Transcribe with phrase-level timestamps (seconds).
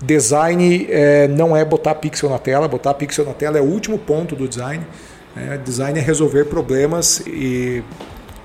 [0.00, 3.98] Design é, não é botar pixel na tela, botar pixel na tela é o último
[3.98, 4.84] ponto do design.
[5.34, 5.60] Né?
[5.64, 7.82] Design é resolver problemas e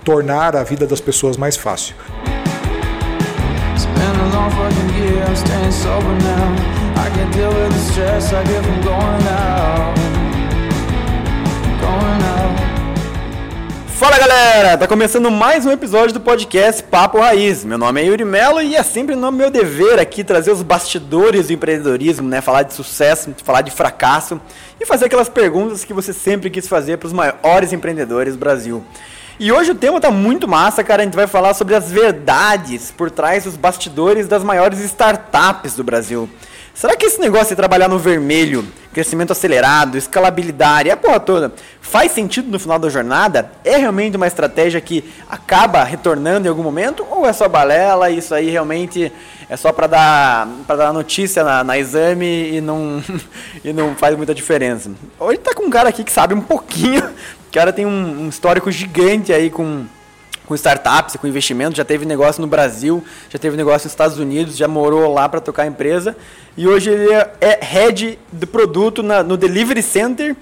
[0.03, 1.95] tornar a vida das pessoas mais fácil.
[14.04, 17.63] Fala galera, tá começando mais um episódio do podcast Papo Raiz.
[17.63, 21.47] Meu nome é Yuri Melo e é sempre no meu dever aqui trazer os bastidores
[21.47, 22.41] do empreendedorismo, né?
[22.41, 24.42] Falar de sucesso, falar de fracasso
[24.78, 28.83] e fazer aquelas perguntas que você sempre quis fazer para os maiores empreendedores do Brasil.
[29.39, 31.01] E hoje o tema tá muito massa, cara.
[31.01, 35.83] A gente vai falar sobre as verdades por trás dos bastidores das maiores startups do
[35.83, 36.30] Brasil.
[36.73, 42.11] Será que esse negócio de trabalhar no vermelho, crescimento acelerado, escalabilidade, a porra toda, faz
[42.11, 43.52] sentido no final da jornada?
[43.64, 47.05] É realmente uma estratégia que acaba retornando em algum momento?
[47.11, 49.11] Ou é só balela e isso aí realmente
[49.47, 53.03] é só para dar, pra dar notícia na, na exame e não,
[53.64, 54.89] e não faz muita diferença?
[55.19, 57.05] Hoje tá com um cara aqui que sabe um pouquinho,
[57.50, 59.86] o cara tem um, um histórico gigante aí com
[60.54, 64.56] com startups, com investimento, já teve negócio no Brasil, já teve negócio nos Estados Unidos,
[64.56, 66.16] já morou lá para tocar a empresa.
[66.56, 70.36] E hoje ele é head do produto na, no Delivery Center,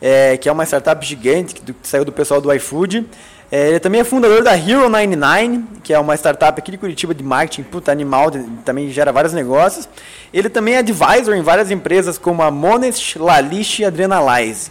[0.00, 3.06] é, que é uma startup gigante que, que saiu do pessoal do iFood.
[3.52, 7.14] É, ele também é fundador da Hero 99, que é uma startup aqui de Curitiba
[7.14, 8.30] de marketing, puta animal,
[8.64, 9.86] também gera vários negócios.
[10.32, 14.70] Ele também é advisor em várias empresas como a Monest, Lalish e Adrenalize.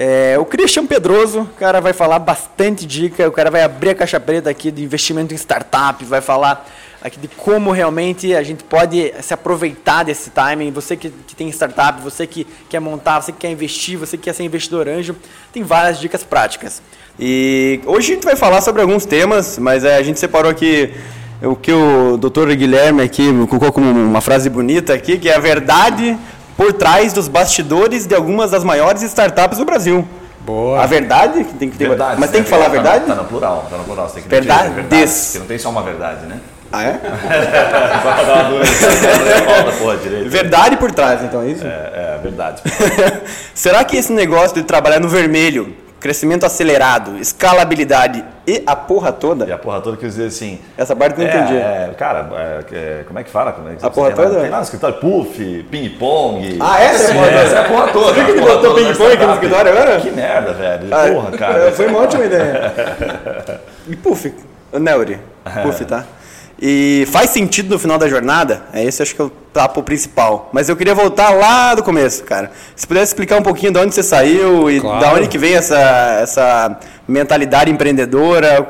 [0.00, 3.94] É, o Christian Pedroso, o cara vai falar bastante dica, o cara vai abrir a
[3.96, 6.70] caixa preta aqui de investimento em startup, vai falar
[7.02, 10.70] aqui de como realmente a gente pode se aproveitar desse timing.
[10.70, 14.22] Você que, que tem startup, você que quer montar, você que quer investir, você que
[14.22, 15.16] quer ser investidor anjo,
[15.52, 16.80] tem várias dicas práticas.
[17.18, 20.94] E hoje a gente vai falar sobre alguns temas, mas é, a gente separou aqui
[21.42, 22.54] o que o Dr.
[22.54, 26.16] Guilherme aqui colocou como uma frase bonita aqui, que é a verdade
[26.58, 30.06] por trás dos bastidores de algumas das maiores startups do Brasil.
[30.40, 30.82] Boa.
[30.82, 31.88] A verdade que tem que ter.
[31.88, 33.04] Verdade, mas tem que falar a verdade?
[33.04, 34.08] Tá no, tá no plural, tá no plural.
[34.08, 34.70] Você tem que Verdade?
[34.70, 35.12] dizer verdade.
[35.24, 36.40] Porque não tem só uma verdade, né?
[36.70, 37.00] Ah, é?
[38.02, 39.72] Só pra dar uma dúvida.
[39.78, 40.28] Porra, direito.
[40.28, 41.64] Verdade por trás, então, é isso?
[41.64, 42.60] É, é, verdade.
[43.54, 49.44] Será que esse negócio de trabalhar no vermelho, crescimento acelerado, escalabilidade e a porra toda,
[49.46, 50.58] E a porra toda que eu dizer assim.
[50.76, 51.56] essa parte eu não é, entendi.
[51.56, 53.52] é, cara, é, é, como é que fala?
[53.52, 54.40] Como é que A porra tem lá- toda?
[54.42, 56.58] Tem lá no escritório puff, ping-pong.
[56.60, 57.40] Ah, essa é a porra toda?
[57.42, 58.14] Essa é a porra toda.
[58.14, 60.00] Você que porra botou ping-pong aqui no escritório agora?
[60.00, 60.88] Que merda, velho.
[60.94, 61.72] Ah, Porra, cara.
[61.72, 63.60] Foi uma ótima ideia.
[63.88, 64.34] E puff,
[64.72, 65.18] Neuri,
[65.62, 66.04] puff, tá?
[66.60, 68.64] E faz sentido no final da jornada?
[68.72, 70.50] É esse acho que é o papo principal.
[70.52, 72.50] Mas eu queria voltar lá do começo, cara.
[72.74, 75.00] Se pudesse explicar um pouquinho de onde você saiu e Claro.
[75.00, 78.66] da onde que vem essa, essa mentalidade empreendedora.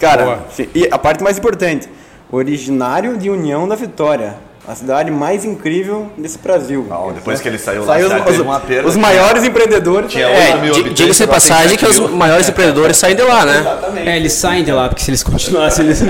[0.00, 0.38] Cara, Boa.
[0.74, 1.88] e a parte mais importante,
[2.30, 4.34] originário de União da Vitória.
[4.68, 6.86] A cidade mais incrível desse Brasil.
[6.90, 8.86] Não, depois que ele saiu lá, Saiu cidade os, uma perda.
[8.86, 10.12] os maiores empreendedores.
[10.12, 13.22] Tinha É, 8 mil Di- habitantes, Diga-se passagem que 7 os maiores empreendedores saem de
[13.22, 13.60] lá, né?
[13.60, 14.08] Exatamente.
[14.10, 16.02] É, eles saem de lá, porque se eles continuassem eles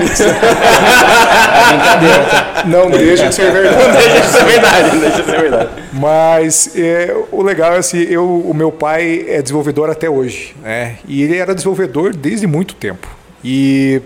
[2.65, 3.91] Não deixa de ser verdade.
[3.93, 5.69] Deixa de ser verdade, deixa de ser verdade.
[5.93, 10.95] Mas é, o legal é assim, eu, o meu pai é desenvolvedor até hoje, né?
[11.07, 13.07] E ele era desenvolvedor desde muito tempo.
[13.43, 14.01] E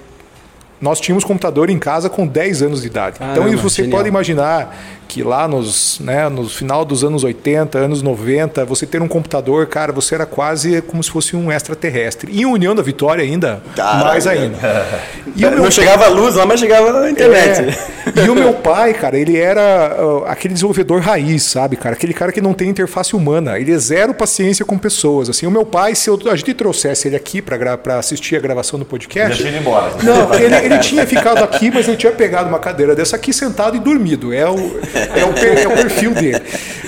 [0.83, 3.15] nós tínhamos computador em casa com 10 anos de idade.
[3.15, 3.97] então Caramba, você genial.
[3.97, 4.75] pode imaginar
[5.07, 9.67] que lá nos, né, no final dos anos 80, anos 90, você ter um computador,
[9.67, 12.31] cara, você era quase como se fosse um extraterrestre.
[12.33, 14.05] E em União da Vitória ainda, Caramba.
[14.05, 14.57] mais ainda.
[15.35, 17.75] E o meu Não chegava a luz lá, mas chegava a internet.
[18.15, 18.25] é.
[18.25, 21.95] E o meu pai, cara, ele era uh, aquele desenvolvedor raiz, sabe, cara?
[21.95, 23.57] Aquele cara que não tem interface humana.
[23.57, 25.29] Ele é zero paciência com pessoas.
[25.29, 28.77] Assim, o meu pai, se eu- a gente trouxesse ele aqui para assistir a gravação
[28.77, 29.37] do podcast.
[29.37, 29.91] tinha ido embora.
[30.03, 33.75] Não, ele, ele tinha ficado aqui, mas ele tinha pegado uma cadeira dessa aqui, sentado
[33.75, 34.33] e dormido.
[34.33, 36.41] É o, é o, é o perfil dele.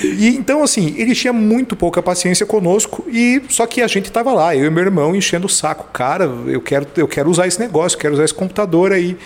[0.04, 4.34] E então, assim, ele tinha muito pouca paciência conosco, e só que a gente estava
[4.34, 5.88] lá, eu e meu irmão, enchendo o saco.
[5.92, 9.18] Cara, eu quero, eu quero usar esse negócio, quero usar esse computador aí.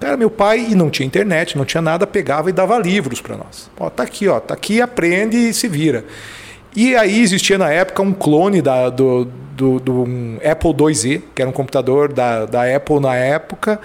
[0.00, 3.36] Cara, meu pai, e não tinha internet, não tinha nada, pegava e dava livros para
[3.36, 3.68] nós.
[3.78, 6.04] Ó, tá aqui, ó, tá aqui, aprende e se vira.
[6.76, 9.28] E aí existia na época um clone da, do,
[9.58, 13.80] do, do um Apple IIe, que era um computador da, da Apple na época,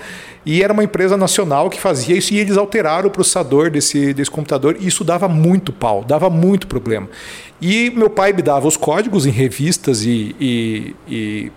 [0.46, 4.30] e era uma empresa nacional que fazia isso, e eles alteraram o processador desse, desse
[4.30, 7.10] computador, e isso dava muito pau, dava muito problema.
[7.60, 11.52] E meu pai me dava os códigos em revistas e, e, e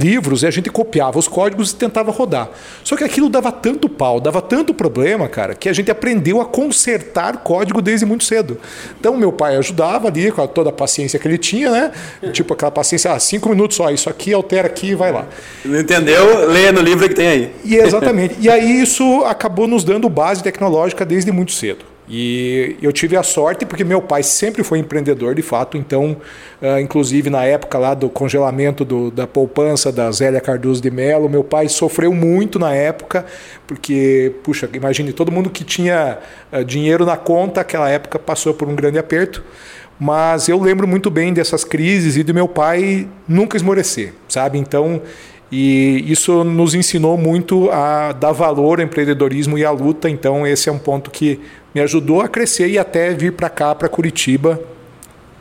[0.00, 2.48] livros e a gente copiava os códigos e tentava rodar.
[2.82, 6.46] Só que aquilo dava tanto pau, dava tanto problema, cara, que a gente aprendeu a
[6.46, 8.58] consertar código desde muito cedo.
[8.98, 11.92] Então meu pai ajudava ali com toda a paciência que ele tinha, né?
[12.32, 15.26] Tipo aquela paciência, ah, cinco minutos só, isso aqui altera aqui e vai lá.
[15.64, 16.48] Não entendeu?
[16.48, 17.52] Leia no livro que tem aí.
[17.64, 18.36] E exatamente.
[18.40, 21.89] e aí isso acabou nos dando base tecnológica desde muito cedo.
[22.12, 26.16] E eu tive a sorte porque meu pai sempre foi empreendedor de fato, então,
[26.60, 31.28] uh, inclusive na época lá do congelamento do, da poupança da Zélia Cardoso de Mello,
[31.28, 33.24] meu pai sofreu muito na época,
[33.64, 36.18] porque, puxa, imagine, todo mundo que tinha
[36.52, 39.44] uh, dinheiro na conta naquela época passou por um grande aperto.
[40.02, 44.58] Mas eu lembro muito bem dessas crises e do meu pai nunca esmorecer, sabe?
[44.58, 45.02] Então,
[45.50, 50.08] e isso nos ensinou muito a dar valor ao empreendedorismo e à luta.
[50.08, 51.40] Então, esse é um ponto que
[51.74, 54.60] me ajudou a crescer e até vir para cá, para Curitiba,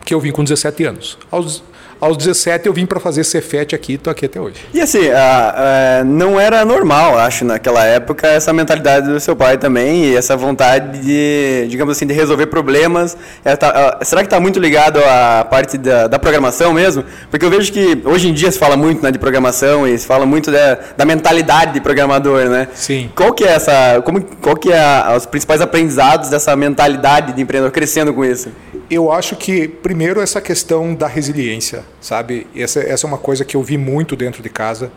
[0.03, 1.17] que eu vim com 17 anos.
[1.29, 1.63] Aos
[1.99, 4.57] aos 17 eu vim para fazer Cefet aqui, estou aqui até hoje.
[4.73, 9.57] E assim, a, a, não era normal, acho, naquela época, essa mentalidade do seu pai
[9.57, 13.17] também e essa vontade de, digamos assim, de resolver problemas.
[13.43, 17.03] É, tá, será que está muito ligado à parte da, da, programação mesmo?
[17.29, 20.05] Porque eu vejo que hoje em dia se fala muito né, de programação e se
[20.05, 22.67] fala muito da, da mentalidade de programador, né?
[22.73, 23.09] Sim.
[23.15, 27.41] Qual que é essa, como, qual que é a, os principais aprendizados dessa mentalidade de
[27.41, 28.49] empreendedor crescendo com isso?
[28.89, 32.47] Eu acho que, primeiro, essa questão da resiliência, sabe?
[32.55, 34.91] Essa, essa é uma coisa que eu vi muito dentro de casa.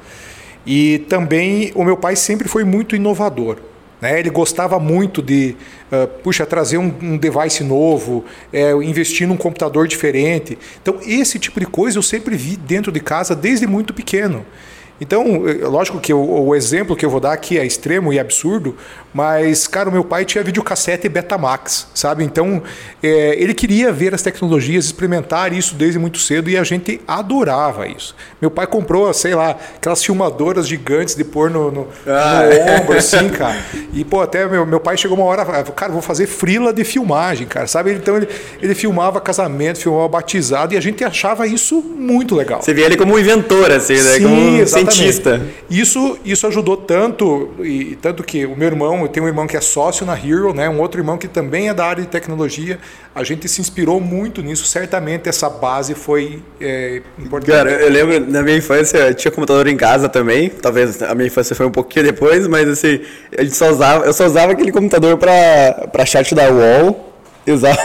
[0.66, 3.58] E também o meu pai sempre foi muito inovador.
[4.00, 4.18] Né?
[4.18, 5.56] Ele gostava muito de,
[5.92, 10.58] uh, puxa, trazer um, um device novo, é, investir num computador diferente.
[10.82, 14.44] Então, esse tipo de coisa eu sempre vi dentro de casa desde muito pequeno.
[15.02, 18.20] Então, é, lógico que o, o, exemplo que eu vou dar aqui é extremo e
[18.20, 18.76] absurdo,
[19.12, 22.22] mas, cara, o meu pai tinha videocassete Betamax, sabe?
[22.22, 22.62] Então,
[23.02, 27.88] é, ele queria ver as tecnologias, experimentar isso desde muito cedo e a gente adorava
[27.88, 28.14] isso.
[28.40, 32.80] Meu pai comprou, sei lá, aquelas filmadoras gigantes de pôr no, no, ah, no é.
[32.80, 33.58] ombro, assim, cara.
[33.92, 37.48] E, pô, até meu, meu pai chegou uma hora, cara, vou fazer frila de filmagem,
[37.48, 37.92] cara, sabe?
[37.92, 38.28] Então, ele,
[38.62, 42.62] ele filmava casamento, filmava batizado e a gente achava isso muito legal.
[42.62, 44.14] Você via ele como um inventor, assim, né?
[44.14, 44.91] Sim, como um exatamente.
[45.70, 49.56] Isso, isso ajudou tanto, e tanto que o meu irmão eu tenho um irmão que
[49.56, 50.68] é sócio na Hero, né?
[50.68, 52.78] um outro irmão que também é da área de tecnologia.
[53.14, 54.64] A gente se inspirou muito nisso.
[54.64, 57.50] Certamente essa base foi é, importante.
[57.50, 60.48] Cara, eu lembro na minha infância, eu tinha computador em casa também.
[60.48, 63.00] Talvez a minha infância foi um pouquinho depois, mas assim,
[63.36, 67.12] a gente só usava, eu só usava aquele computador para chat da UOL.
[67.46, 67.78] Usava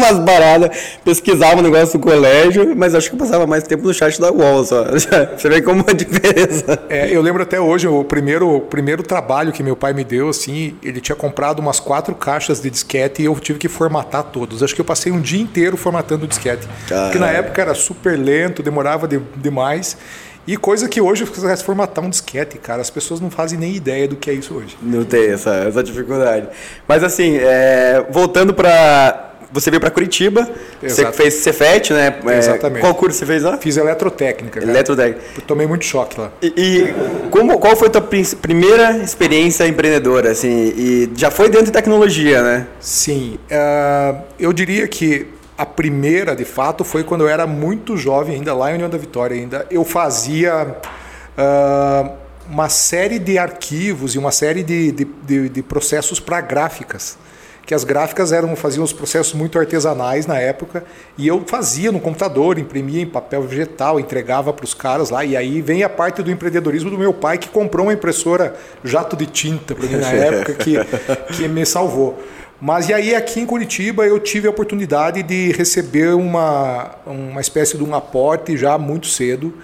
[0.00, 3.84] umas baradas, pesquisava o um negócio do colégio, mas acho que eu passava mais tempo
[3.84, 4.84] no chat da UOL só.
[5.36, 6.78] Você vê como a diferença.
[6.88, 10.28] É, eu lembro até hoje, o primeiro, o primeiro trabalho que meu pai me deu,
[10.28, 14.62] assim, ele tinha comprado umas quatro caixas de disquete e eu tive que formatar todos.
[14.62, 16.66] Acho que eu passei um dia inteiro formatando o disquete.
[16.88, 17.06] Caramba.
[17.06, 19.96] Porque na época era super lento, demorava de, demais.
[20.46, 24.08] E coisa que hoje, quisesse formatar um disquete, cara, as pessoas não fazem nem ideia
[24.08, 24.76] do que é isso hoje.
[24.82, 26.48] Não tem essa, essa dificuldade.
[26.88, 30.48] Mas assim, é, voltando para você veio para Curitiba,
[30.82, 31.10] Exato.
[31.10, 32.18] você fez Cefet, né?
[32.26, 32.80] É, Exatamente.
[32.80, 33.58] Qual curso você fez lá?
[33.58, 34.60] Fiz eletrotécnica.
[34.60, 34.70] Cara.
[34.70, 35.20] Eletrotécnica.
[35.36, 36.30] Eu tomei muito choque lá.
[36.40, 36.94] E, e
[37.30, 38.08] como, qual foi a tua
[38.40, 40.30] primeira experiência empreendedora?
[40.30, 42.66] Assim, e já foi dentro de tecnologia, né?
[42.80, 43.38] Sim.
[43.50, 45.26] Uh, eu diria que
[45.58, 48.98] a primeira, de fato, foi quando eu era muito jovem, ainda lá em União da
[48.98, 49.36] Vitória.
[49.36, 50.76] ainda Eu fazia...
[51.36, 52.20] Uh,
[52.50, 57.16] uma série de arquivos e uma série de, de, de, de processos para gráficas
[57.70, 60.82] que as gráficas eram faziam os processos muito artesanais na época
[61.16, 65.36] e eu fazia no computador, imprimia em papel vegetal, entregava para os caras lá e
[65.36, 69.24] aí vem a parte do empreendedorismo do meu pai que comprou uma impressora jato de
[69.24, 70.74] tinta para mim na época que,
[71.32, 72.20] que me salvou.
[72.60, 77.78] Mas e aí aqui em Curitiba eu tive a oportunidade de receber uma, uma espécie
[77.78, 79.54] de um aporte já muito cedo.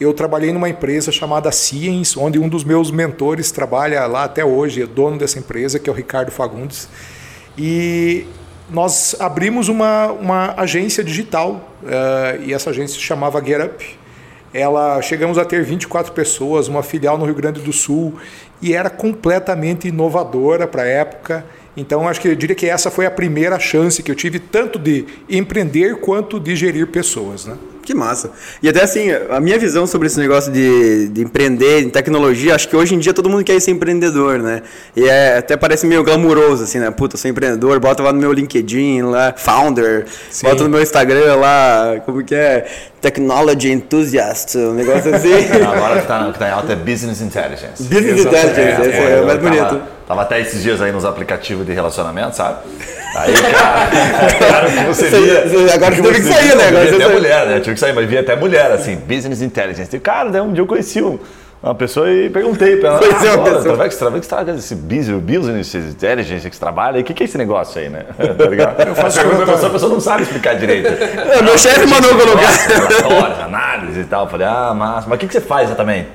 [0.00, 4.82] Eu trabalhei numa empresa chamada Ciens, onde um dos meus mentores trabalha lá até hoje,
[4.82, 6.88] é dono dessa empresa, que é o Ricardo Fagundes.
[7.56, 8.26] E
[8.70, 13.98] nós abrimos uma, uma agência digital uh, e essa agência se chamava Get Up.
[14.54, 18.14] Ela chegamos a ter 24 pessoas, uma filial no Rio Grande do Sul
[18.60, 21.44] e era completamente inovadora para a época.
[21.76, 24.78] Então acho que eu diria que essa foi a primeira chance que eu tive tanto
[24.78, 27.56] de empreender quanto de gerir pessoas, né?
[27.82, 28.30] Que massa.
[28.62, 32.68] E até assim, a minha visão sobre esse negócio de, de empreender em tecnologia, acho
[32.68, 34.62] que hoje em dia todo mundo quer ser empreendedor, né?
[34.94, 36.90] E é, até parece meio glamuroso, assim, né?
[36.90, 40.46] Puta, sou empreendedor, bota lá no meu LinkedIn, lá, founder, Sim.
[40.46, 42.66] bota no meu Instagram lá, como que é?
[43.02, 45.32] Technology Enthusiast, um negócio assim.
[45.60, 47.82] Agora que tá, que tá em alta é Business Intelligence.
[47.82, 49.60] Business Intelligence, é, esse é, é, mais bonito.
[49.60, 52.58] Tava, tava até esses dias aí nos aplicativos de relacionamento, sabe?
[53.16, 53.34] Aí,
[54.38, 55.74] cara, você via.
[55.74, 56.68] agora você teve que sair, né?
[56.68, 57.60] Agora até mulher, né?
[57.60, 59.94] Tive que sair, mas via até mulher, assim, business intelligence.
[59.94, 61.18] E, cara, daí um dia eu conheci um,
[61.62, 62.98] uma pessoa e perguntei pra ela.
[62.98, 63.84] Pois ah, uma pessoa.
[63.84, 67.00] É que você trabalha esse business intelligence que você trabalha?
[67.00, 68.04] O que, que é esse negócio aí, né?
[68.36, 68.80] tá ligado?
[68.88, 70.88] Eu faço a pessoa, a pessoa não sabe explicar direito.
[70.88, 72.50] É, meu chefe mandou colocar.
[72.50, 74.24] Relatórios, análise e tal.
[74.24, 75.06] Eu falei, ah, massa.
[75.08, 76.08] Mas o que, que você faz exatamente?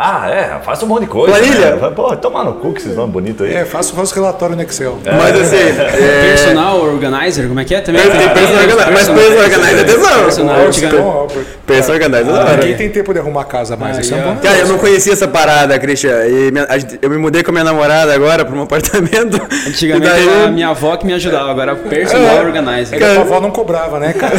[0.00, 1.36] Ah, é, faço um monte de coisa.
[1.36, 1.74] Planilha?
[1.74, 1.90] Né?
[1.90, 3.52] Pô, tomar no cu que esses nomes bonitos aí.
[3.52, 4.96] É, faço, faço relatório no Excel.
[5.04, 8.00] Mas assim, é, Personal Organizer, como é que é também?
[8.02, 10.22] tem personal organizer, mas personal organizer é tesão.
[10.22, 10.56] Personal.
[10.68, 11.26] Então,
[11.66, 12.56] Personal organizer é hora.
[12.58, 13.98] Ninguém tem tempo de arrumar a casa mais.
[13.98, 14.36] Isso é bom.
[14.36, 16.26] Cara, eu não conhecia essa parada, Christian.
[16.28, 16.68] E minha-
[17.02, 19.36] eu me mudei com a minha namorada agora pra um apartamento.
[19.66, 22.94] Antigamente daí- era a minha avó que me ajudava, agora Personal Organizer.
[22.94, 24.34] É que a tua avó não cobrava, né, cara?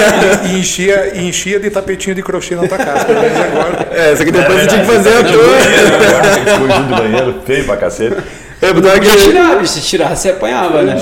[0.50, 3.04] e, enchia, enchia de tapetinho de crochê na tua casa.
[3.04, 3.88] Pelo menos agora.
[3.92, 6.44] É, só que depois você tinha que fazer tua.
[6.44, 8.16] Tem conjunto de banheiro, feio pra cacete.
[8.60, 10.96] Eu botava Podia aquele tirar, bicho, se tirar, você apanhava, né?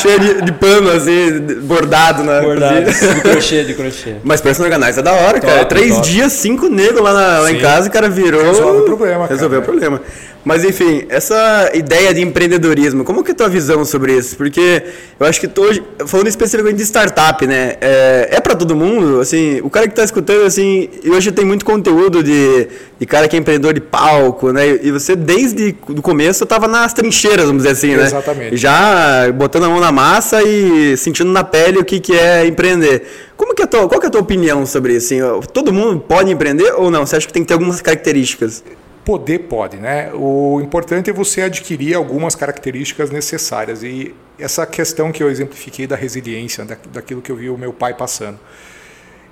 [0.00, 3.14] cheio de, de pano, assim, bordado na Bordado, cozinha.
[3.14, 4.14] de crochê, de crochê.
[4.24, 5.58] Mas personal organizer é da hora, cara.
[5.58, 6.08] Top, Três top.
[6.08, 8.42] dias, cinco negros lá, na- lá em casa, o cara virou.
[8.42, 9.34] Resolve o problema, cara.
[9.34, 10.00] Resolveu o problema.
[10.46, 14.36] Mas enfim, essa ideia de empreendedorismo, como que é a tua visão sobre isso?
[14.36, 14.80] Porque
[15.18, 15.64] eu acho que tô,
[16.06, 17.74] falando especificamente de startup, né?
[17.80, 21.44] É, é para todo mundo, assim, o cara que tá escutando, assim, e hoje tem
[21.44, 24.78] muito conteúdo de, de cara que é empreendedor de palco, né?
[24.84, 28.04] E você, desde o começo, tava nas trincheiras, vamos dizer assim, né?
[28.04, 28.56] Exatamente.
[28.56, 33.02] Já botando a mão na massa e sentindo na pele o que, que é empreender.
[33.36, 35.12] Como que é a tua, qual que é a tua opinião sobre isso?
[35.12, 37.04] Assim, todo mundo pode empreender ou não?
[37.04, 38.62] Você acha que tem que ter algumas características?
[39.06, 40.12] Poder pode, né?
[40.12, 43.84] O importante é você adquirir algumas características necessárias.
[43.84, 47.72] E essa questão que eu exemplifiquei da resiliência, da, daquilo que eu vi o meu
[47.72, 48.38] pai passando.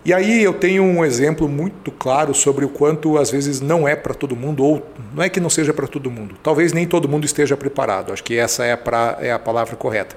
[0.05, 3.97] E aí eu tenho um exemplo muito claro sobre o quanto às vezes não é
[3.97, 6.37] para todo mundo, ou não é que não seja para todo mundo.
[6.41, 8.13] Talvez nem todo mundo esteja preparado.
[8.13, 10.17] Acho que essa é a, pra, é a palavra correta.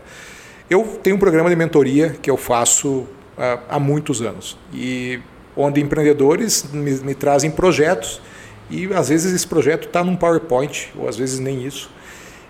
[0.69, 4.55] Eu tenho um programa de mentoria que eu faço ah, há muitos anos.
[4.71, 5.19] E
[5.55, 8.21] onde empreendedores me, me trazem projetos
[8.69, 11.89] e às vezes esse projeto está num PowerPoint, ou às vezes nem isso.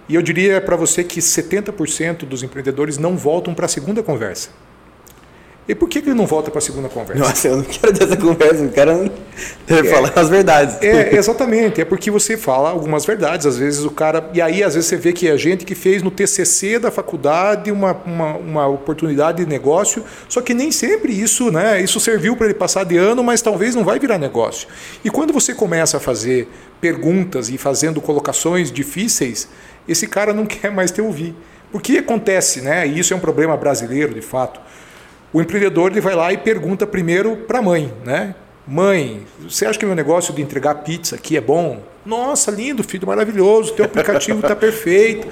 [0.10, 4.50] E eu diria para você que 70% dos empreendedores não voltam para a segunda conversa.
[5.68, 7.22] E por que, que ele não volta para a segunda conversa?
[7.22, 9.12] Nossa, eu não quero ter essa conversa, o cara
[9.68, 10.82] deve falar as verdades.
[10.82, 11.82] É, exatamente.
[11.82, 13.46] É porque você fala algumas verdades.
[13.46, 14.30] Às vezes o cara.
[14.34, 17.70] E aí, às vezes, você vê que é gente que fez no TCC da faculdade
[17.70, 21.82] uma, uma, uma oportunidade de negócio, só que nem sempre isso, né?
[21.82, 24.70] Isso serviu para ele passar de ano, mas talvez não vai virar negócio.
[25.04, 26.48] E quando você começa a fazer
[26.80, 29.50] perguntas e fazendo colocações difíceis,
[29.86, 31.36] esse cara não quer mais te ouvir.
[31.74, 32.88] O que acontece, né?
[32.88, 34.62] E isso é um problema brasileiro, de fato.
[35.34, 38.36] O empreendedor ele vai lá e pergunta primeiro para a mãe, né?
[38.68, 41.82] Mãe, você acha que meu negócio de entregar pizza aqui é bom?
[42.06, 45.28] Nossa, lindo, filho, maravilhoso, teu aplicativo está perfeito.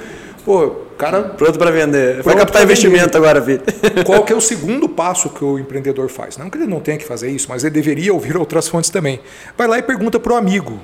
[0.45, 2.21] Pô, cara, Pronto para vender.
[2.21, 3.61] Vai captar investimento agora, filho.
[4.05, 6.37] qual que é o segundo passo que o empreendedor faz?
[6.37, 9.19] Não que ele não tenha que fazer isso, mas ele deveria ouvir outras fontes também.
[9.57, 10.79] Vai lá e pergunta para o amigo.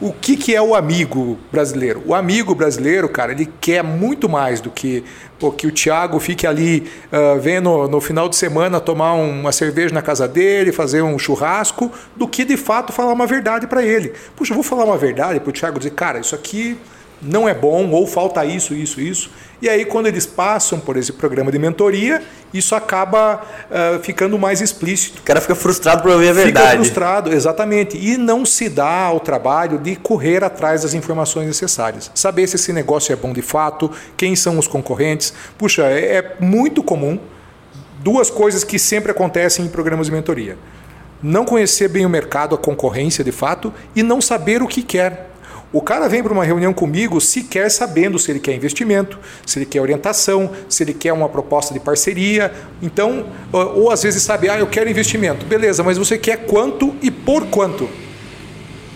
[0.00, 2.02] O que, que é o amigo brasileiro?
[2.06, 5.04] O amigo brasileiro, cara, ele quer muito mais do que
[5.38, 9.94] pô, que o Thiago fique ali uh, vendo no final de semana tomar uma cerveja
[9.94, 14.14] na casa dele, fazer um churrasco, do que de fato falar uma verdade para ele.
[14.34, 16.78] Puxa, eu vou falar uma verdade para o Thiago dizer, cara, isso aqui
[17.20, 19.30] não é bom, ou falta isso, isso, isso.
[19.60, 22.22] E aí, quando eles passam por esse programa de mentoria,
[22.52, 25.20] isso acaba uh, ficando mais explícito.
[25.20, 26.76] O cara fica frustrado por ouvir a Fica verdade.
[26.76, 27.98] frustrado, exatamente.
[27.98, 32.10] E não se dá ao trabalho de correr atrás das informações necessárias.
[32.14, 35.34] Saber se esse negócio é bom de fato, quem são os concorrentes.
[35.58, 37.18] Puxa, é, é muito comum
[38.02, 40.56] duas coisas que sempre acontecem em programas de mentoria.
[41.22, 45.29] Não conhecer bem o mercado, a concorrência de fato, e não saber o que quer.
[45.72, 49.66] O cara vem para uma reunião comigo sequer sabendo se ele quer investimento, se ele
[49.66, 52.52] quer orientação, se ele quer uma proposta de parceria.
[52.82, 55.46] Então, ou, ou às vezes sabe, ah, eu quero investimento.
[55.46, 57.88] Beleza, mas você quer quanto e por quanto?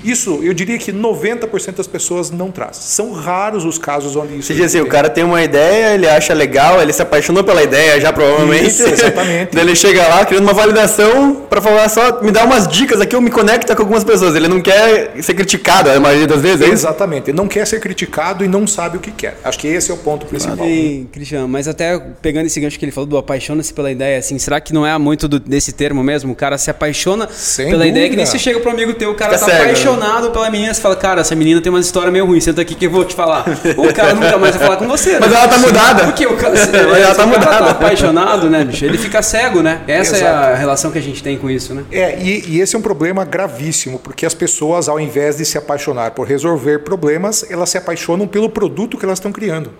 [0.04, 2.76] Isso, eu diria que 90% das pessoas não traz.
[2.76, 4.48] São raros os casos onde isso.
[4.48, 7.62] Você diz assim, o cara tem uma ideia, ele acha legal, ele se apaixonou pela
[7.62, 8.68] ideia já provavelmente.
[8.68, 9.50] Isso, exatamente.
[9.56, 13.16] Daí ele chega lá querendo uma validação para falar só, me dá umas dicas aqui,
[13.16, 14.34] eu me conecta com algumas pessoas.
[14.34, 16.74] Ele não quer ser criticado, a maioria das vezes, é isso?
[16.74, 17.30] Exatamente.
[17.30, 19.38] Ele não quer ser criticado e não sabe o que quer.
[19.42, 20.66] Acho que esse é o ponto principal.
[20.66, 24.38] Sim, Cristiano, mas até pegando esse gancho que ele falou do apaixona-se pela ideia, assim,
[24.38, 26.32] será que não é muito do- desse termo mesmo?
[26.32, 28.26] O cara se apaixona Sem pela ideia, que nem dúvida.
[28.26, 29.74] você chega pro amigo teu, o cara Fica tá cego, né?
[29.94, 32.74] Apaixonado pela menina, você fala, cara, essa menina tem uma história meio ruim, senta aqui
[32.74, 33.44] que eu vou te falar.
[33.76, 35.18] O cara nunca mais vai falar com você.
[35.18, 35.36] Mas né?
[35.36, 36.04] ela tá mudada.
[36.04, 37.64] Porque o cara, se, Ela se tá o cara mudada.
[37.64, 38.84] tá apaixonado, né, bicho?
[38.84, 39.82] Ele fica cego, né?
[39.86, 40.52] Essa é Exato.
[40.52, 41.84] a relação que a gente tem com isso, né?
[41.90, 45.56] É, e, e esse é um problema gravíssimo, porque as pessoas, ao invés de se
[45.56, 49.70] apaixonar por resolver problemas, elas se apaixonam pelo produto que elas estão criando.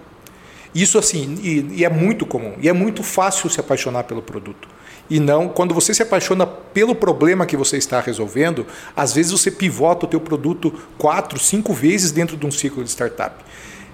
[0.75, 4.69] Isso assim, e, e é muito comum, e é muito fácil se apaixonar pelo produto.
[5.09, 9.51] E não, quando você se apaixona pelo problema que você está resolvendo, às vezes você
[9.51, 13.45] pivota o teu produto quatro, cinco vezes dentro de um ciclo de startup.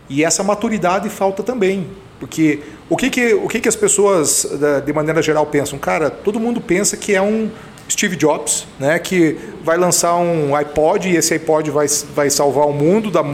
[0.08, 1.86] E essa maturidade falta também.
[2.18, 4.46] Porque o que, que, o que, que as pessoas,
[4.84, 5.78] de maneira geral, pensam?
[5.78, 7.50] Cara, todo mundo pensa que é um,
[7.90, 12.72] Steve Jobs, né, que vai lançar um iPod e esse iPod vai, vai salvar o
[12.72, 13.24] mundo da,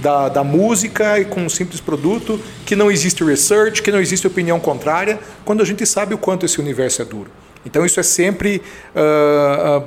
[0.00, 4.26] da, da música e com um simples produto, que não existe research, que não existe
[4.26, 7.30] opinião contrária, quando a gente sabe o quanto esse universo é duro.
[7.64, 8.60] Então isso é sempre
[8.94, 9.84] uh, uh,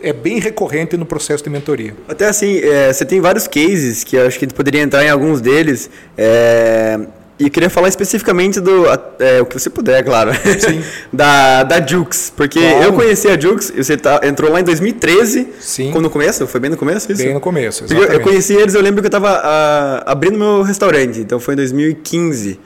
[0.00, 1.94] é bem recorrente no processo de mentoria.
[2.06, 5.04] Até assim, é, você tem vários cases que eu acho que a gente poderia entrar
[5.04, 5.90] em alguns deles.
[6.16, 7.00] É,
[7.38, 8.86] e queria falar especificamente do.
[9.18, 10.30] É, o que você puder, claro.
[10.58, 10.82] Sim.
[11.12, 12.32] da, da Jux.
[12.34, 12.84] Porque claro.
[12.84, 15.48] eu conheci a Jux, você tá, entrou lá em 2013.
[15.60, 15.90] Sim.
[15.90, 16.46] Quando no começo?
[16.46, 17.22] Foi bem no começo isso?
[17.22, 17.84] Bem no começo.
[17.84, 18.12] Exatamente.
[18.12, 21.20] Eu, eu conheci eles, eu lembro que eu estava uh, abrindo meu restaurante.
[21.20, 22.58] Então foi em 2015.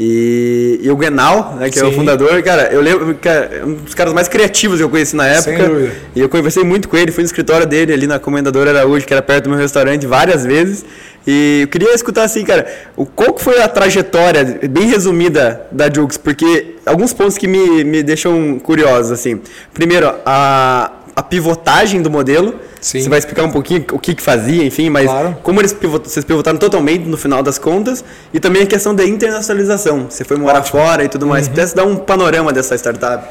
[0.00, 1.86] E, e o Genal, né, que Sim.
[1.86, 5.16] é o fundador, cara, eu lembro, cara, um dos caras mais criativos que eu conheci
[5.16, 5.90] na época.
[6.14, 9.12] E eu conversei muito com ele, fui no escritório dele ali na Comendadora Araújo, que
[9.12, 10.84] era perto do meu restaurante, várias vezes.
[11.26, 15.92] E eu queria escutar assim, cara, o, qual que foi a trajetória, bem resumida, da
[15.92, 16.16] Jux?
[16.16, 19.40] Porque alguns pontos que me, me deixam curiosos, assim.
[19.74, 22.54] Primeiro, a, a pivotagem do modelo.
[22.80, 23.00] Sim.
[23.00, 25.36] Você vai explicar um pouquinho o que, que fazia, enfim, mas claro.
[25.42, 28.04] como eles pivot, vocês pivotaram totalmente no final das contas.
[28.32, 30.06] E também a questão da internacionalização.
[30.08, 30.80] Você foi morar Ótimo.
[30.80, 31.46] fora e tudo mais.
[31.46, 31.54] Uhum.
[31.54, 33.26] Pudesse dar um panorama dessa startup.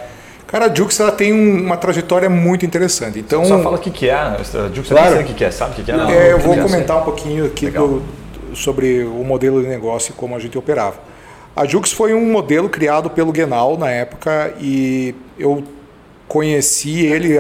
[0.48, 3.20] Cara, a Jux ela tem uma trajetória muito interessante.
[3.20, 4.14] Então, Só fala o que, que é.
[4.14, 4.38] A
[4.74, 5.22] Jux claro.
[5.22, 5.96] o que, que é, sabe o que, que é?
[5.96, 8.04] Não, é eu vou comentar um pouquinho aqui do,
[8.54, 10.98] sobre o modelo de negócio e como a gente operava.
[11.56, 15.64] A Jux foi um modelo criado pelo Genal na época e eu
[16.28, 17.38] conheci ele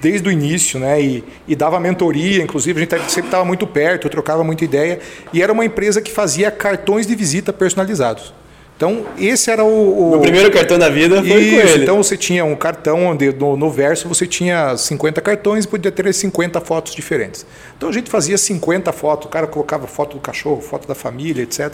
[0.00, 1.00] desde o início, né?
[1.00, 5.00] E, e dava mentoria, inclusive a gente sempre estava muito perto, trocava muita ideia.
[5.32, 8.32] E era uma empresa que fazia cartões de visita personalizados.
[8.76, 9.68] Então, esse era o.
[9.68, 11.82] O, o primeiro cartão da vida foi Isso, com ele.
[11.82, 15.90] Então, você tinha um cartão onde no, no, verso você tinha 50 cartões e podia
[15.90, 17.46] ter 50 fotos diferentes.
[17.74, 21.42] Então, a gente fazia 50 fotos, o cara colocava foto do cachorro, foto da família,
[21.42, 21.72] etc.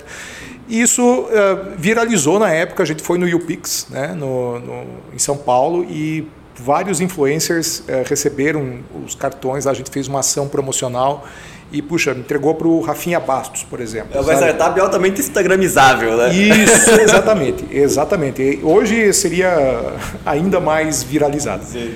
[0.69, 5.19] E isso uh, viralizou na época, a gente foi no YouPix, né, no, no, em
[5.19, 11.27] São Paulo, e vários influencers uh, receberam os cartões, a gente fez uma ação promocional
[11.73, 14.11] e, puxa, entregou para o Rafinha Bastos, por exemplo.
[14.13, 16.35] É uma startup altamente instagramizável, né?
[16.35, 17.65] Isso, exatamente.
[17.71, 18.61] exatamente.
[18.63, 19.95] Hoje seria
[20.27, 21.65] ainda mais viralizado.
[21.65, 21.95] Sim.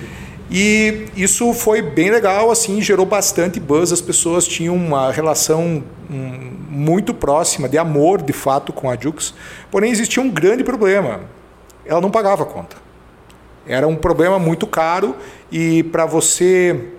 [0.51, 3.93] E isso foi bem legal, assim, gerou bastante buzz.
[3.93, 9.35] As pessoas tinham uma relação hum, muito próxima, de amor, de fato, com a Jux.
[9.71, 11.21] Porém, existia um grande problema.
[11.85, 12.86] Ela não pagava a conta.
[13.67, 15.15] Era um problema muito caro
[15.51, 16.93] e para você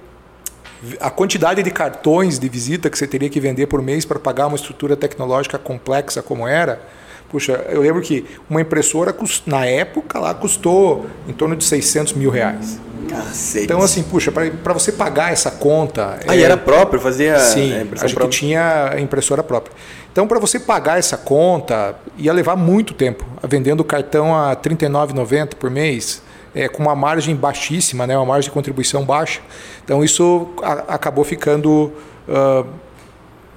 [0.99, 4.47] a quantidade de cartões de visita que você teria que vender por mês para pagar
[4.47, 6.81] uma estrutura tecnológica complexa como era.
[7.29, 9.13] Puxa, eu lembro que uma impressora,
[9.45, 12.79] na época, lá custou em torno de 600 mil reais.
[13.09, 13.65] Cacete.
[13.65, 16.19] Então, assim, puxa, para você pagar essa conta.
[16.27, 17.37] Aí é, era próprio, fazia.
[17.39, 18.29] Sim, a, a gente própria.
[18.29, 19.75] tinha a impressora própria.
[20.11, 23.25] Então, para você pagar essa conta, ia levar muito tempo.
[23.43, 26.21] Vendendo cartão a R$ 39,90 por mês
[26.53, 29.41] é, com uma margem baixíssima, né, uma margem de contribuição baixa.
[29.83, 31.91] Então isso a, acabou ficando
[32.27, 32.67] uh,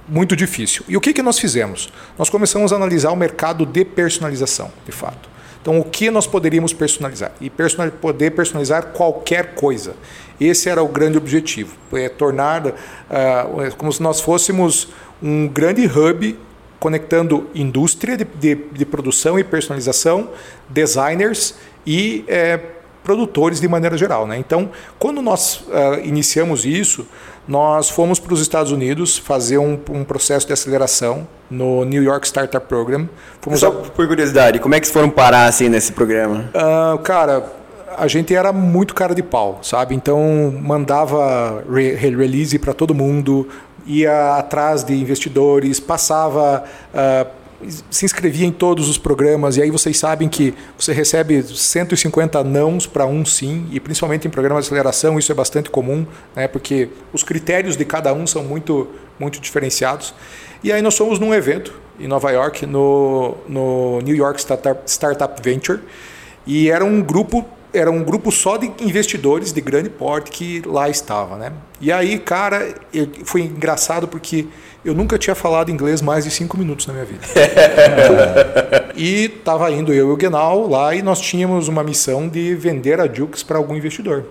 [0.07, 0.83] muito difícil.
[0.87, 1.91] E o que, que nós fizemos?
[2.17, 5.29] Nós começamos a analisar o mercado de personalização, de fato.
[5.61, 7.31] Então, o que nós poderíamos personalizar?
[7.39, 9.93] E personal, poder personalizar qualquer coisa.
[10.39, 14.87] Esse era o grande objetivo, é tornar uh, como se nós fôssemos
[15.21, 16.37] um grande hub
[16.79, 20.31] conectando indústria de, de, de produção e personalização,
[20.67, 21.53] designers
[21.85, 22.59] e é,
[23.03, 24.27] produtores de maneira geral.
[24.27, 24.37] Né?
[24.37, 27.07] Então, quando nós uh, iniciamos isso,
[27.47, 32.25] nós fomos para os Estados Unidos fazer um, um, processo de aceleração no New York
[32.27, 33.09] Startup Program.
[33.41, 36.49] Fomos Só por curiosidade, como é que foram parar assim nesse programa?
[36.53, 37.51] Uh, cara,
[37.97, 39.95] a gente era muito cara de pau, sabe?
[39.95, 43.47] Então mandava re release para todo mundo,
[43.85, 47.40] ia atrás de investidores, passava uh,
[47.89, 52.87] se inscrevia em todos os programas e aí vocês sabem que você recebe 150 nãos
[52.87, 56.89] para um sim e principalmente em programas de aceleração isso é bastante comum, né, porque
[57.13, 58.87] os critérios de cada um são muito
[59.19, 60.13] muito diferenciados.
[60.63, 65.41] E aí nós fomos num evento em Nova York no, no New York Startup, Startup
[65.41, 65.79] Venture
[66.45, 70.89] e era um grupo era um grupo só de investidores de grande porte que lá
[70.89, 71.53] estava, né?
[71.79, 72.75] E aí, cara,
[73.23, 74.47] foi engraçado porque
[74.83, 77.21] eu nunca tinha falado inglês mais de cinco minutos na minha vida.
[78.95, 82.99] e estava indo eu e o Genau lá e nós tínhamos uma missão de vender
[82.99, 84.25] a Jux para algum investidor.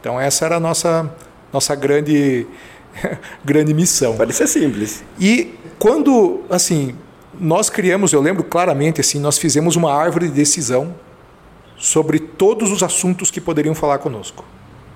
[0.00, 1.10] Então essa era a nossa,
[1.52, 2.46] nossa grande,
[3.44, 4.16] grande missão.
[4.16, 5.02] Parece simples.
[5.18, 6.94] E quando, assim,
[7.38, 10.94] nós criamos, eu lembro claramente, assim, nós fizemos uma árvore de decisão
[11.76, 14.44] sobre todos os assuntos que poderiam falar conosco.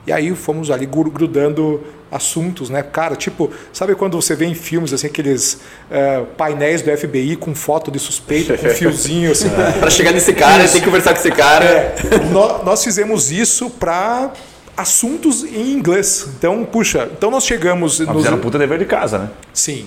[0.07, 2.83] E aí fomos ali grudando assuntos, né?
[2.83, 5.61] Cara, tipo, sabe quando você vê em filmes assim aqueles
[5.91, 9.49] uh, painéis do FBI com foto de suspeito, com fiozinho assim.
[9.81, 11.65] para chegar nesse cara, tem que conversar com esse cara.
[11.65, 11.95] É,
[12.31, 14.33] nós, nós fizemos isso para
[14.77, 16.29] assuntos em inglês.
[16.37, 18.01] Então, puxa, então nós chegamos.
[18.01, 19.31] Mas fizeram puta dever de casa, né?
[19.53, 19.87] Sim.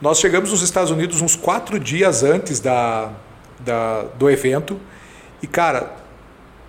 [0.00, 3.10] Nós chegamos nos Estados Unidos uns quatro dias antes da,
[3.60, 4.78] da, do evento.
[5.42, 5.90] E, cara,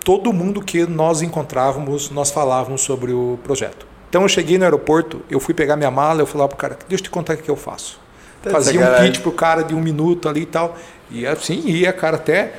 [0.08, 3.86] todo mundo que nós encontrávamos, nós falávamos sobre o projeto.
[4.08, 7.02] Então eu cheguei no aeroporto, eu fui pegar minha mala, eu falava pro cara, deixa
[7.02, 8.00] eu te contar o que eu faço.
[8.50, 10.78] Fazia um pitch pro cara de um minuto ali e tal.
[11.10, 12.54] E assim ia, cara, até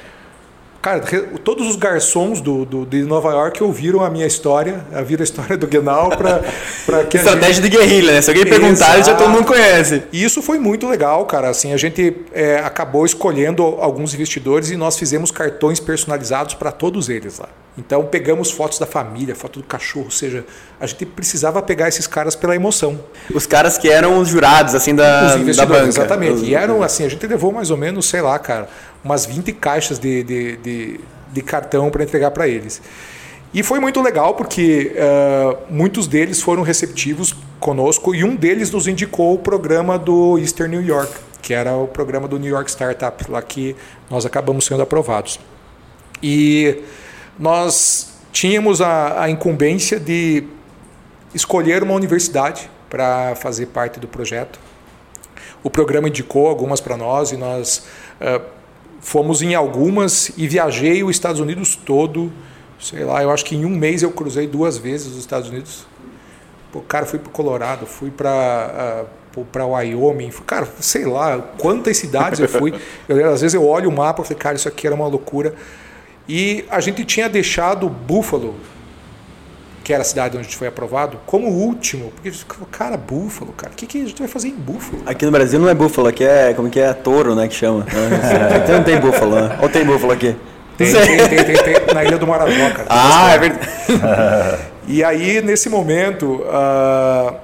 [0.82, 1.02] Cara,
[1.44, 5.58] todos os garçons do, do, de Nova York ouviram a minha história, ouviram a história
[5.58, 7.70] do Genau para que Estratégia gente...
[7.70, 8.22] de guerrilha, né?
[8.22, 10.04] Se alguém perguntar, já todo mundo conhece.
[10.14, 11.50] E isso foi muito legal, cara.
[11.50, 17.10] Assim, a gente é, acabou escolhendo alguns investidores e nós fizemos cartões personalizados para todos
[17.10, 17.50] eles lá.
[17.78, 20.46] Então pegamos fotos da família, foto do cachorro, ou seja,
[20.82, 23.00] a gente precisava pegar esses caras pela emoção.
[23.34, 25.88] Os caras que eram os jurados, assim, da, os da banca.
[25.88, 26.44] Exatamente.
[26.44, 28.68] E eram assim, a gente levou mais ou menos, sei lá, cara
[29.04, 31.00] umas 20 caixas de, de, de,
[31.32, 32.82] de cartão para entregar para eles.
[33.54, 38.88] E foi muito legal porque uh, muitos deles foram receptivos conosco e um deles nos
[38.88, 43.32] indicou o programa do Eastern New York, que era o programa do New York Startup,
[43.32, 43.76] lá que
[44.10, 45.40] nós acabamos sendo aprovados.
[46.22, 46.84] E
[47.40, 50.44] nós tínhamos a, a incumbência de
[51.34, 54.60] escolher uma universidade para fazer parte do projeto.
[55.64, 57.86] O programa indicou algumas para nós e nós
[58.22, 58.59] uh,
[59.00, 62.32] Fomos em algumas e viajei os Estados Unidos todo.
[62.80, 65.86] Sei lá, eu acho que em um mês eu cruzei duas vezes os Estados Unidos.
[66.72, 69.20] Pô, cara, fui para Colorado, fui para uh,
[69.52, 72.74] para Wyoming, cara, sei lá quantas cidades eu fui.
[73.08, 75.54] Eu, às vezes eu olho o mapa e falei, cara, isso aqui era uma loucura.
[76.28, 78.56] E a gente tinha deixado Buffalo
[79.90, 82.12] que era a cidade onde a gente foi aprovado, como último.
[82.12, 82.32] Porque,
[82.70, 85.02] cara, Búfalo, cara, o que, que a gente vai fazer em Búfalo?
[85.04, 86.94] Aqui no Brasil não é Búfalo, aqui é, como que é?
[86.94, 87.88] Touro, né, que chama.
[88.56, 89.58] Aqui não tem Búfalo, né?
[89.60, 90.36] Ou tem Búfalo aqui?
[90.78, 92.86] Tem, tem, tem, tem, tem, na Ilha do Marajó, cara.
[92.88, 93.68] Ah, é verdade.
[94.88, 97.36] e aí, nesse momento, uh,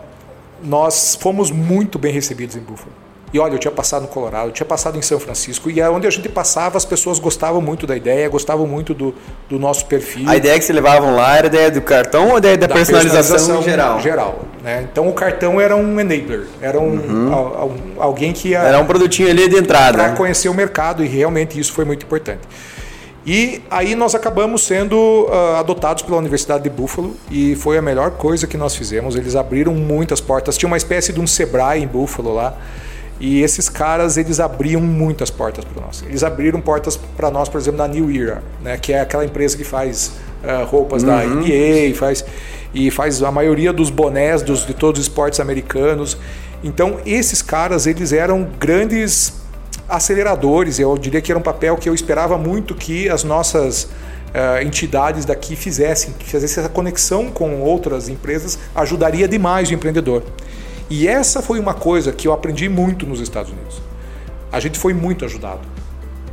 [0.64, 2.92] nós fomos muito bem recebidos em Búfalo.
[3.34, 5.90] E olha, eu tinha passado no Colorado, eu tinha passado em São Francisco, e é
[5.90, 9.14] onde a gente passava, as pessoas gostavam muito da ideia, gostavam muito do,
[9.50, 10.30] do nosso perfil.
[10.30, 12.68] A ideia que se levavam lá era a ideia do cartão ou a ideia da,
[12.68, 14.00] da personalização, personalização geral?
[14.00, 14.88] geral né?
[14.92, 17.70] Então o cartão era um enabler, era um, uhum.
[18.00, 18.60] alguém que ia.
[18.60, 19.98] Era um produtinho ali de entrada.
[19.98, 22.42] Para conhecer o mercado, e realmente isso foi muito importante.
[23.26, 28.12] E aí nós acabamos sendo uh, adotados pela Universidade de Buffalo e foi a melhor
[28.12, 29.16] coisa que nós fizemos.
[29.16, 30.56] Eles abriram muitas portas.
[30.58, 32.56] Tinha uma espécie de um Sebrae em Buffalo lá.
[33.20, 36.04] E esses caras, eles abriam muitas portas para nós.
[36.06, 39.56] Eles abriram portas para nós, por exemplo, na New Era, né, que é aquela empresa
[39.56, 40.12] que faz
[40.44, 41.10] uh, roupas uhum.
[41.10, 42.26] da NBA, faz,
[42.74, 46.18] e faz a maioria dos bonés dos, de todos os esportes americanos.
[46.62, 49.34] Então, esses caras, eles eram grandes
[49.88, 50.78] aceleradores.
[50.78, 55.24] Eu diria que era um papel que eu esperava muito que as nossas uh, entidades
[55.24, 60.24] daqui fizessem, que fizessem essa conexão com outras empresas, ajudaria demais o empreendedor.
[60.90, 63.82] E essa foi uma coisa que eu aprendi muito nos Estados Unidos.
[64.52, 65.62] A gente foi muito ajudado.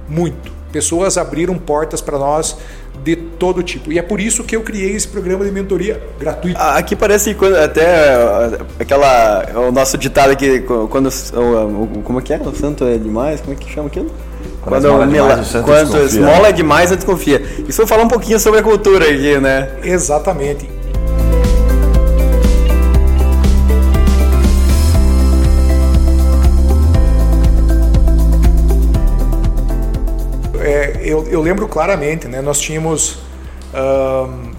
[0.08, 0.52] Muito.
[0.70, 2.56] Pessoas abriram portas para nós
[3.02, 3.92] de todo tipo.
[3.92, 6.58] E é por isso que eu criei esse programa de mentoria gratuito.
[6.58, 8.14] Aqui parece até
[8.78, 11.10] aquela o nosso ditado aqui quando
[12.04, 12.38] como é que é?
[12.38, 14.10] O santo é demais, como é que chama aquilo?
[14.62, 17.42] Quando, quando, é demais, quando esmola é demais, a gente confia.
[17.68, 19.68] Isso vou falar um pouquinho sobre a cultura aqui, né?
[19.82, 20.68] Exatamente.
[31.04, 32.40] Eu, eu lembro claramente, né?
[32.40, 33.18] Nós tínhamos
[33.74, 34.52] um,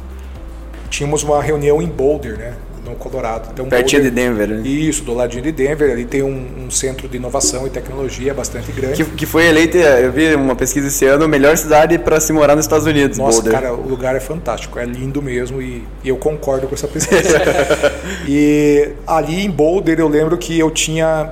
[0.90, 2.54] tínhamos uma reunião em Boulder, né?
[2.86, 3.50] No Colorado.
[3.54, 4.48] Então, Pertinho Boulder, de Denver.
[4.50, 4.68] Né?
[4.68, 5.90] Isso, do ladinho de Denver.
[5.90, 9.06] Ali tem um, um centro de inovação e tecnologia bastante grande.
[9.06, 12.34] Que, que foi eleita, eu vi uma pesquisa esse ano, a melhor cidade para se
[12.34, 13.18] morar nos Estados Unidos.
[13.18, 13.62] Nossa, Boulder.
[13.62, 17.42] cara, o lugar é fantástico, é lindo mesmo e, e eu concordo com essa pesquisa.
[18.28, 21.32] e ali em Boulder eu lembro que eu tinha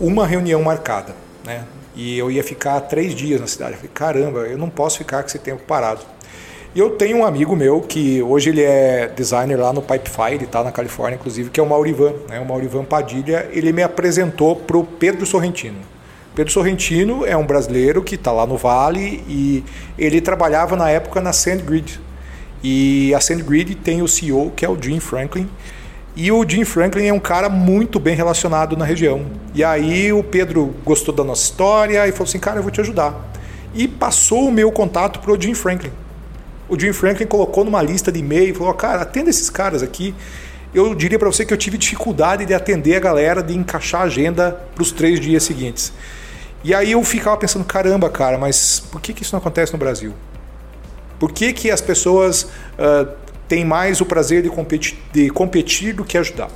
[0.00, 1.14] uma reunião marcada,
[1.46, 1.62] né?
[1.94, 3.72] E eu ia ficar três dias na cidade.
[3.72, 6.00] Eu falei, caramba, eu não posso ficar com esse tempo parado.
[6.74, 10.44] E eu tenho um amigo meu que hoje ele é designer lá no Pipefy, ele
[10.44, 12.14] está na Califórnia, inclusive, que é o Maurivan.
[12.30, 12.40] Né?
[12.40, 15.78] O Maurivan Padilha, ele me apresentou para o Pedro Sorrentino.
[16.34, 19.62] Pedro Sorrentino é um brasileiro que está lá no Vale e
[19.98, 22.00] ele trabalhava na época na SandGrid.
[22.62, 25.50] E a SandGrid tem o CEO, que é o Jim Franklin,
[26.14, 29.26] e o Jim Franklin é um cara muito bem relacionado na região.
[29.54, 32.80] E aí o Pedro gostou da nossa história e falou assim: cara, eu vou te
[32.80, 33.32] ajudar.
[33.74, 35.90] E passou o meu contato para o Jim Franklin.
[36.68, 40.14] O Jim Franklin colocou numa lista de e-mail e falou: cara, atenda esses caras aqui.
[40.74, 44.04] Eu diria para você que eu tive dificuldade de atender a galera, de encaixar a
[44.04, 45.92] agenda para os três dias seguintes.
[46.62, 49.78] E aí eu ficava pensando: caramba, cara, mas por que, que isso não acontece no
[49.78, 50.12] Brasil?
[51.18, 52.42] Por que, que as pessoas.
[52.78, 53.22] Uh,
[53.52, 56.48] tem mais o prazer de competir, de competir do que ajudar.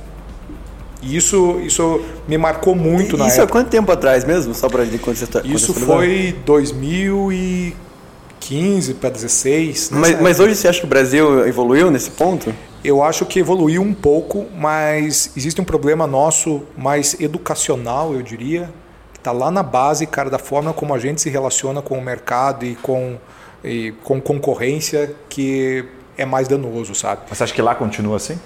[0.99, 3.59] E isso, isso me marcou muito E na Isso há época.
[3.59, 4.55] quanto tempo atrás mesmo?
[4.55, 5.55] Só pra gente contextualizar.
[5.55, 9.91] Isso foi 2015 para 16.
[9.91, 12.51] Mas, mas hoje você acha que o Brasil evoluiu nesse ponto?
[12.83, 18.71] Eu acho que evoluiu um pouco, mas existe um problema nosso mais educacional, eu diria,
[19.13, 22.01] que está lá na base, cara, da forma como a gente se relaciona com o
[22.01, 23.17] mercado e com,
[23.63, 25.85] e com concorrência, que
[26.17, 27.21] é mais danoso, sabe?
[27.29, 28.39] Mas você acha que lá continua assim?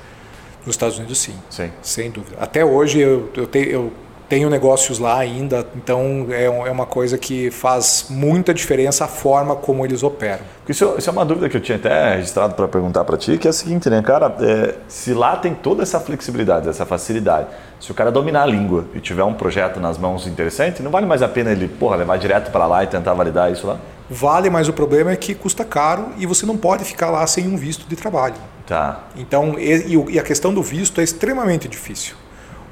[0.66, 1.36] Nos Estados Unidos, sim.
[1.50, 1.72] Sim.
[1.82, 2.38] Sem dúvida.
[2.40, 3.92] Até hoje eu, eu, te, eu
[4.32, 9.58] tenho negócios lá ainda, então é, é uma coisa que faz muita diferença a forma
[9.58, 10.40] como eles operam.
[10.70, 13.46] Isso, isso é uma dúvida que eu tinha até registrado para perguntar para ti, que
[13.46, 14.34] é a seguinte, né, cara?
[14.40, 18.86] É, se lá tem toda essa flexibilidade, essa facilidade, se o cara dominar a língua
[18.96, 22.18] e tiver um projeto nas mãos interessante, não vale mais a pena ele, porra, levar
[22.18, 23.80] direto para lá e tentar validar isso lá?
[24.10, 27.50] Vale, mas o problema é que custa caro e você não pode ficar lá sem
[27.50, 28.36] um visto de trabalho.
[28.66, 29.08] Tá.
[29.18, 32.16] Então, e, e a questão do visto é extremamente difícil.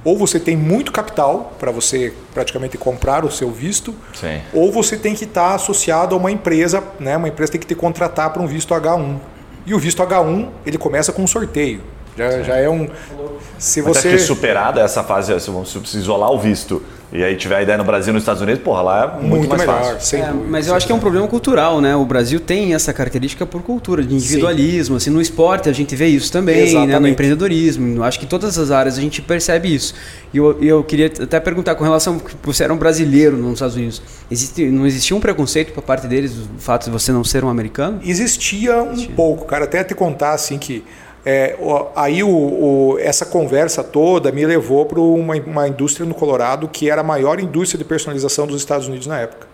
[0.04, 4.42] Ou você tem muito capital para você praticamente comprar o seu visto, Sim.
[4.54, 7.18] ou você tem que estar associado a uma empresa, né?
[7.18, 9.18] Uma empresa tem que te contratar para um visto H1.
[9.66, 11.82] E o visto H1 ele começa com um sorteio.
[12.18, 12.88] Já, já é um.
[13.58, 17.36] Se Mas você que superada essa fase, se você se isolar o visto e aí
[17.36, 19.62] tiver a ideia no Brasil e nos Estados Unidos, porra, lá é muito, muito, mais
[19.62, 20.02] melhor, fácil.
[20.02, 20.46] sem É, dúvida.
[20.48, 21.96] mas eu acho que é um problema cultural, né?
[21.96, 24.96] O Brasil tem essa característica por cultura, de individualismo.
[24.96, 27.00] Assim, no esporte a gente vê isso também, né?
[27.00, 28.04] no empreendedorismo.
[28.04, 29.96] Acho que em todas as áreas a gente percebe isso.
[30.32, 33.54] E eu, e eu queria até perguntar com relação, que você era um brasileiro nos
[33.54, 37.24] Estados Unidos, existe, não existia um preconceito por parte deles, o fato de você não
[37.24, 38.00] ser um americano?
[38.06, 39.64] Existia um pouco, cara.
[39.66, 40.84] Até te contar assim que
[41.26, 41.58] é,
[41.96, 46.90] aí o, o- essa conversa toda me levou para uma, uma indústria no Colorado que
[46.90, 49.48] era a maior indústria de personalização dos Estados Unidos na época.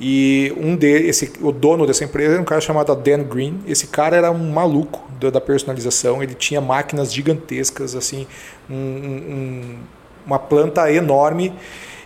[0.00, 3.58] E um de, esse, o dono dessa empresa era um cara chamado Dan Green.
[3.66, 6.22] Esse cara era um maluco da, da personalização.
[6.22, 8.24] Ele tinha máquinas gigantescas, assim,
[8.70, 9.76] um- um-
[10.24, 11.52] uma planta enorme.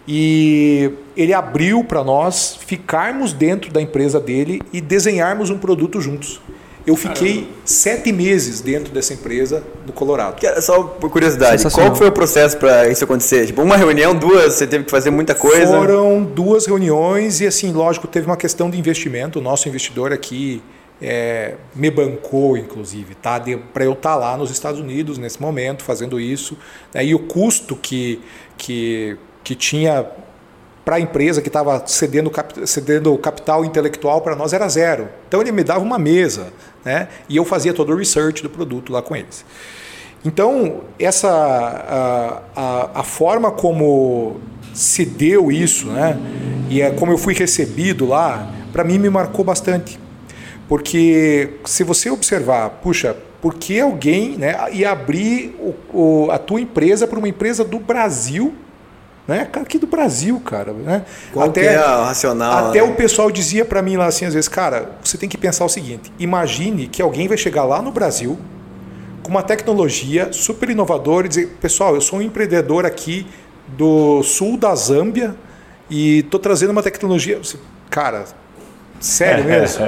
[0.08, 6.40] E ele abriu para nós ficarmos dentro da empresa dele e desenharmos um produto juntos.
[6.86, 10.34] Eu fiquei sete meses dentro dessa empresa do Colorado.
[10.36, 13.46] Que- Só por curiosidade, qual foi o processo para isso acontecer?
[13.46, 15.66] Tipo, uma reunião, duas, você teve que fazer muita coisa.
[15.76, 19.38] Foram duas reuniões e, assim, lógico, teve uma questão de investimento.
[19.38, 20.60] O nosso investidor aqui
[21.00, 23.40] é, me bancou, inclusive, tá?
[23.72, 26.56] para eu estar lá nos Estados Unidos nesse momento, fazendo isso.
[26.92, 27.04] né?
[27.04, 28.20] E o custo que,
[28.56, 30.04] que, que tinha
[30.84, 35.08] para a empresa que estava cedendo, cap- cedendo capital intelectual para nós era zero.
[35.28, 36.48] Então ele me dava uma mesa
[36.84, 37.08] né?
[37.28, 39.44] e eu fazia todo o research do produto lá com eles.
[40.24, 44.40] Então, essa a, a, a forma como
[44.72, 46.16] se deu isso, né?
[46.70, 49.98] E é como eu fui recebido lá, para mim me marcou bastante.
[50.68, 55.74] Porque se você observar, puxa, por que alguém né, ia abrir o,
[56.26, 58.54] o- a tua empresa para uma empresa do Brasil,
[59.32, 59.48] né?
[59.54, 61.04] Aqui do Brasil, cara, né?
[61.32, 62.88] Qual que é racional, Até né?
[62.88, 65.68] o pessoal dizia para mim lá assim às vezes, cara, você tem que pensar o
[65.68, 68.38] seguinte: imagine que alguém vai chegar lá no Brasil
[69.22, 73.26] com uma tecnologia super inovadora e dizer, pessoal, eu sou um empreendedor aqui
[73.68, 75.34] do sul da Zâmbia
[75.88, 77.40] e estou trazendo uma tecnologia,
[77.88, 78.24] cara,
[79.00, 79.84] sério mesmo?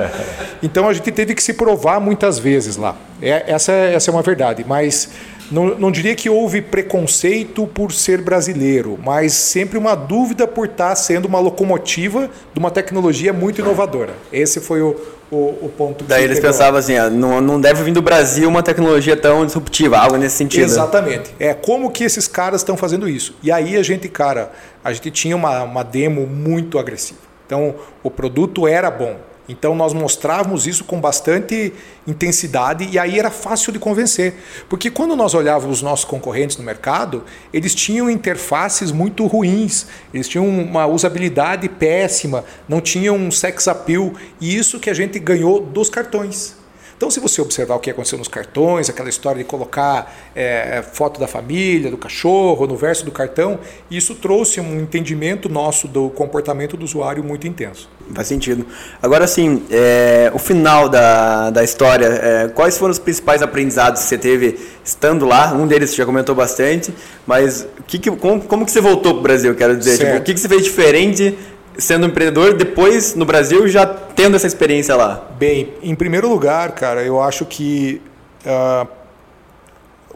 [0.63, 2.95] Então a gente teve que se provar muitas vezes lá.
[3.21, 5.11] É, essa, é- essa é uma verdade, mas
[5.51, 10.95] não, não diria que houve preconceito por ser brasileiro, mas sempre uma dúvida por estar
[10.95, 14.15] sendo uma locomotiva de uma tecnologia muito inovadora.
[14.33, 14.97] Esse foi o,
[15.31, 18.49] o, o ponto que Daí eles pensavam assim, ah, não, não deve vir do Brasil
[18.49, 20.65] uma tecnologia tão disruptiva, algo nesse sentido.
[20.65, 21.35] Exatamente.
[21.39, 23.35] É como que esses caras estão fazendo isso.
[23.43, 24.53] E aí a gente, cara,
[24.83, 27.21] a gente tinha uma, uma demo muito agressiva.
[27.47, 29.17] Então o produto era bom.
[29.49, 31.73] Então nós mostrávamos isso com bastante
[32.07, 34.35] intensidade e aí era fácil de convencer.
[34.69, 40.29] Porque quando nós olhávamos os nossos concorrentes no mercado, eles tinham interfaces muito ruins, eles
[40.29, 45.61] tinham uma usabilidade péssima, não tinham um sex appeal e isso que a gente ganhou
[45.61, 46.57] dos cartões.
[46.97, 51.19] Então, se você observar o que aconteceu nos cartões, aquela história de colocar é, foto
[51.19, 53.59] da família, do cachorro, no verso do cartão,
[53.91, 57.91] isso trouxe um entendimento nosso do comportamento do usuário muito intenso.
[58.13, 58.67] Faz sentido.
[59.03, 64.09] Agora sim, é, o final da, da história, é, quais foram os principais aprendizados que
[64.09, 65.53] você teve estando lá?
[65.55, 66.93] Um deles você já comentou bastante,
[67.27, 69.99] mas que que- como, como que você voltou para o Brasil, quero dizer?
[69.99, 71.37] Tipo, o que, que você fez diferente
[71.79, 75.31] sendo empreendedor depois no Brasil já tendo essa experiência lá?
[75.39, 78.01] Bem, em primeiro lugar, cara, eu acho que
[78.47, 78.87] ah,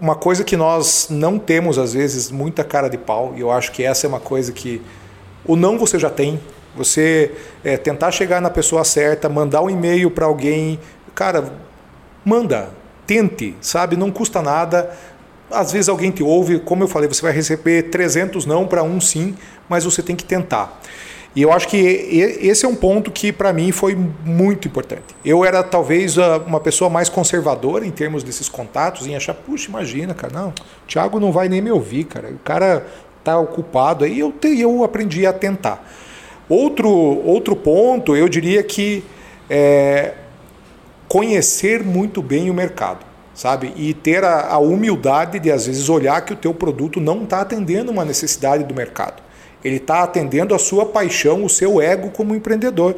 [0.01, 3.73] uma coisa que nós não temos, às vezes, muita cara de pau, e eu acho
[3.73, 4.81] que essa é uma coisa que
[5.45, 6.39] o não você já tem.
[6.79, 10.79] Você é, tentar chegar na pessoa certa, mandar um e-mail para alguém,
[11.15, 11.53] cara,
[12.25, 12.71] manda.
[13.07, 13.97] tente, sabe?
[13.97, 14.91] Não custa nada.
[15.51, 19.01] Às vezes alguém te ouve, como eu falei, você vai receber 300 não para um
[19.01, 19.35] sim,
[19.69, 20.79] mas você tem que tentar.
[21.35, 25.15] E eu acho que esse é um ponto que para mim foi muito importante.
[25.25, 30.15] Eu era talvez uma pessoa mais conservadora em termos desses contatos, em achar, puxa, imagina,
[30.15, 32.29] cara, não, o Thiago não vai nem me ouvir, cara.
[32.29, 32.87] O cara
[33.23, 35.87] tá ocupado aí, eu, te, eu aprendi a tentar.
[36.49, 39.05] Outro, outro ponto, eu diria que
[39.51, 40.15] é
[41.09, 43.73] conhecer muito bem o mercado, sabe?
[43.77, 47.41] E ter a, a humildade de, às vezes, olhar que o teu produto não está
[47.41, 49.23] atendendo uma necessidade do mercado.
[49.65, 52.95] Ele está atendendo a sua paixão, o seu ego como empreendedor.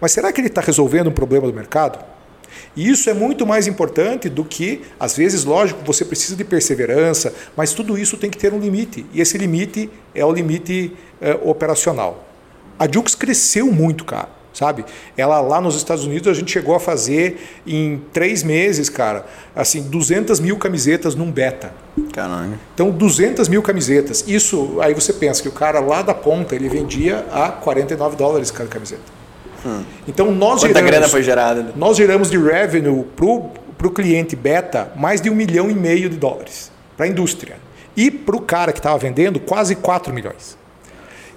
[0.00, 1.98] Mas será que ele está resolvendo um problema do mercado?
[2.76, 7.34] E isso é muito mais importante do que, às vezes, lógico, você precisa de perseverança,
[7.56, 9.04] mas tudo isso tem que ter um limite.
[9.12, 12.27] E esse limite é o limite é, operacional.
[12.78, 14.84] A Jux cresceu muito, cara sabe?
[15.16, 19.82] Ela lá nos Estados Unidos a gente chegou a fazer em três meses, cara, assim,
[19.82, 21.72] 200 mil camisetas num beta.
[22.12, 22.58] Caralho.
[22.74, 24.24] Então, 200 mil camisetas.
[24.26, 28.50] Isso, aí você pensa que o cara lá da ponta ele vendia a 49 dólares
[28.50, 29.18] cada camiseta.
[29.64, 29.82] Hum.
[30.06, 31.72] Então nós Quanta geramos, grana foi gerada?
[31.76, 36.16] Nós geramos de revenue para o cliente beta mais de um milhão e meio de
[36.16, 37.56] dólares para a indústria.
[37.96, 40.56] E para o cara que estava vendendo, quase 4 milhões.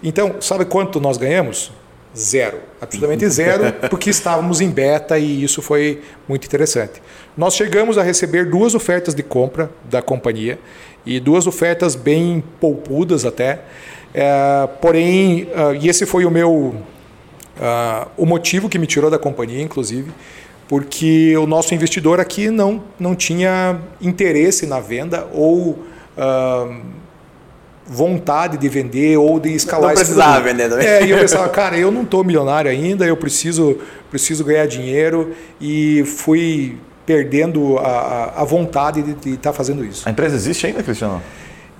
[0.04, 1.72] Então, sabe quanto nós ganhamos?
[2.18, 7.02] Zero, absolutamente zero, porque estávamos em beta e isso foi muito interessante.
[7.38, 10.60] Nós chegamos a receber duas ofertas de compra da companhia
[11.06, 13.62] e duas ofertas bem poupudas até.
[14.14, 16.76] É, porém, uh, e esse foi o meu
[17.62, 20.12] uh, o motivo que me tirou da companhia, inclusive,
[20.68, 25.80] porque o nosso investidor aqui não, não tinha interesse na venda ou
[26.18, 26.82] uh,
[27.88, 30.88] vontade de vender ou de escalar não precisava vender também.
[30.88, 33.78] É, e eu pensava, cara, eu não estou milionário ainda, eu preciso,
[34.10, 40.08] preciso ganhar dinheiro e fui perdendo a, a vontade de estar tá fazendo isso.
[40.08, 41.22] A empresa existe ainda, Cristiano?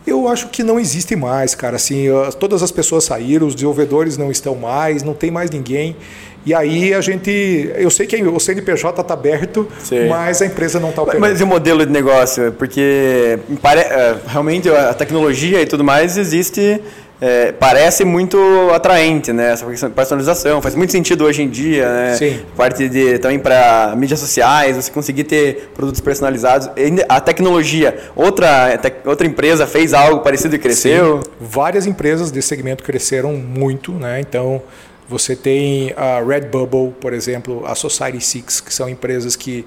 [0.06, 1.76] Eu acho que não existe mais, cara.
[1.76, 2.06] Assim,
[2.40, 5.96] todas as pessoas saíram, os desenvolvedores não estão mais, não tem mais ninguém.
[6.46, 7.72] E aí a gente.
[7.76, 10.08] Eu sei que o CNPJ está aberto, Sim.
[10.08, 11.22] mas a empresa não está operando.
[11.22, 12.52] Mas e o modelo de negócio?
[12.54, 16.82] Porque é, realmente a tecnologia e tudo mais existe.
[17.24, 18.36] É, parece muito
[18.74, 19.52] atraente, né?
[19.52, 22.16] Essa personalização faz muito sentido hoje em dia, né?
[22.16, 22.40] Sim.
[22.58, 26.72] Parte de também para mídias sociais, você conseguir ter produtos personalizados.
[27.08, 31.22] A tecnologia, outra outra empresa fez algo parecido e cresceu.
[31.22, 31.30] Sim.
[31.40, 34.20] Várias empresas desse segmento cresceram muito, né?
[34.20, 34.64] Então
[35.12, 39.66] você tem a Redbubble, por exemplo, a Society Six, que são empresas que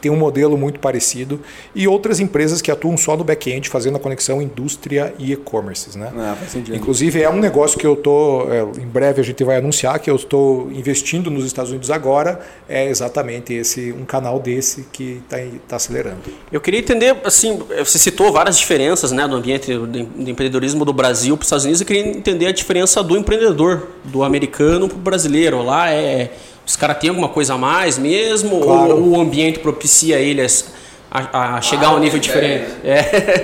[0.00, 1.40] têm um modelo muito parecido,
[1.74, 5.98] e outras empresas que atuam só no back-end, fazendo a conexão indústria e e-commerce.
[5.98, 6.12] Né?
[6.16, 6.36] Ah,
[6.72, 10.10] Inclusive, é um negócio que eu estou, é, em breve a gente vai anunciar, que
[10.10, 15.36] eu estou investindo nos Estados Unidos agora, é exatamente esse um canal desse que está
[15.68, 16.20] tá acelerando.
[16.50, 21.36] Eu queria entender, assim, você citou várias diferenças né, do ambiente do empreendedorismo do Brasil
[21.36, 24.96] para os Estados Unidos, eu queria entender a diferença do empreendedor, do americano americano para
[24.96, 25.62] o brasileiro.
[25.62, 26.32] Lá é.
[26.70, 28.60] Os caras têm alguma coisa a mais mesmo?
[28.60, 28.94] Claro.
[28.94, 30.72] Ou o ambiente propicia eles
[31.10, 32.70] a, a chegar ah, a um nível é, diferente?
[32.84, 32.98] É.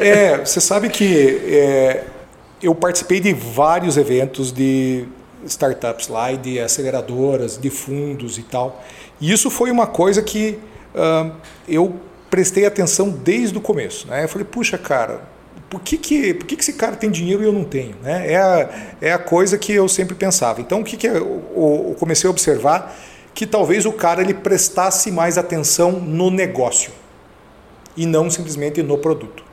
[0.09, 2.05] é, você sabe que é,
[2.63, 5.09] eu participei de vários eventos de
[5.45, 8.85] startups lá e de aceleradoras, de fundos e tal.
[9.21, 10.61] E isso foi uma coisa que
[10.95, 11.33] uh,
[11.69, 11.97] eu
[12.31, 14.07] prestei atenção desde o começo.
[14.07, 14.23] Né?
[14.23, 15.23] Eu falei, puxa, cara,
[15.69, 17.97] por que, que, por que, que esse cara tem dinheiro e eu não tenho?
[18.05, 18.35] Né?
[18.35, 20.61] É, a, é a coisa que eu sempre pensava.
[20.61, 22.97] Então, o que, que eu, eu comecei a observar?
[23.37, 26.91] Que talvez o cara ele prestasse mais atenção no negócio
[27.97, 29.45] e não simplesmente no produto.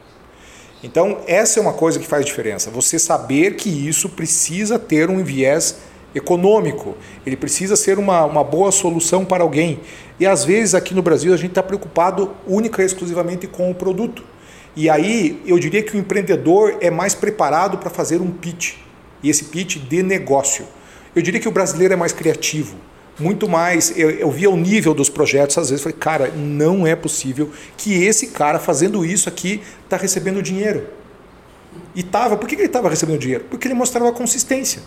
[0.81, 2.71] Então, essa é uma coisa que faz diferença.
[2.71, 5.77] Você saber que isso precisa ter um viés
[6.15, 9.81] econômico, ele precisa ser uma, uma boa solução para alguém.
[10.19, 13.75] E às vezes aqui no Brasil a gente está preocupado única e exclusivamente com o
[13.75, 14.23] produto.
[14.75, 18.75] E aí eu diria que o empreendedor é mais preparado para fazer um pitch,
[19.21, 20.65] e esse pitch de negócio.
[21.15, 22.75] Eu diria que o brasileiro é mais criativo,
[23.19, 23.97] muito mais.
[23.97, 28.03] Eu, eu via o nível dos projetos, às vezes falei, cara, não é possível que
[28.03, 30.87] esse cara fazendo isso aqui está recebendo dinheiro.
[31.95, 33.45] E tava, por que ele estava recebendo dinheiro?
[33.49, 34.81] Porque ele mostrava consistência.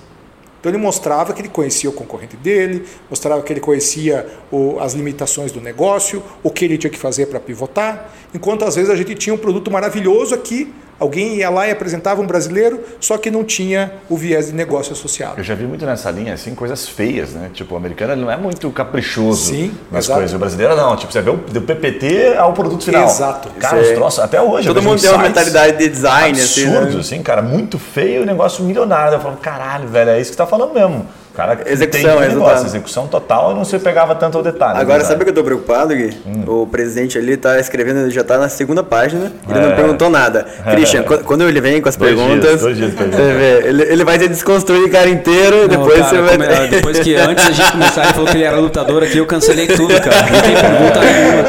[0.60, 4.94] Então ele mostrava que ele conhecia o concorrente dele, mostrava que ele conhecia o, as
[4.94, 8.96] limitações do negócio, o que ele tinha que fazer para pivotar, enquanto às vezes a
[8.96, 13.30] gente tinha um produto maravilhoso aqui Alguém ia lá e apresentava um brasileiro, só que
[13.30, 15.34] não tinha o viés de negócio associado.
[15.38, 17.50] Eu já vi muito nessa linha, assim, coisas feias, né?
[17.52, 20.20] Tipo, o americano não é muito caprichoso Sim, nas exato.
[20.20, 20.34] coisas.
[20.34, 20.96] O brasileiro não.
[20.96, 23.04] Tipo, você vê do PPT ao produto final.
[23.04, 23.50] Exato.
[23.58, 24.66] Cara, os troços, até hoje.
[24.66, 26.94] Todo mundo tem uma mentalidade de design, absurdo, assim.
[26.94, 27.00] Né?
[27.00, 29.16] assim, cara, muito feio, negócio milionário.
[29.16, 31.06] Eu falo, caralho, velho, é isso que você tá falando mesmo.
[31.36, 34.78] Cara Execução, tem um negócio, execução total, eu não se pegava tanto o detalhe.
[34.80, 36.16] Agora, né, sabe o que eu tô preocupado, Gui?
[36.46, 39.74] O presidente ali tá escrevendo, ele já tá na segunda página, ele não É.
[39.74, 40.46] perguntou nada.
[40.70, 44.18] Christian, quando- ele vem com as Dois dias, perguntas, dias você vê, ele, ele vai
[44.18, 46.66] ter desconstruir o cara inteiro, Não, depois cara, você vai como é-.
[46.68, 49.66] Depois que antes da gente começar, ele falou que ele era lutador aqui, eu cancelei
[49.68, 50.16] tudo, cara.
[50.26, 51.44] Não tem pergunta nenhuma.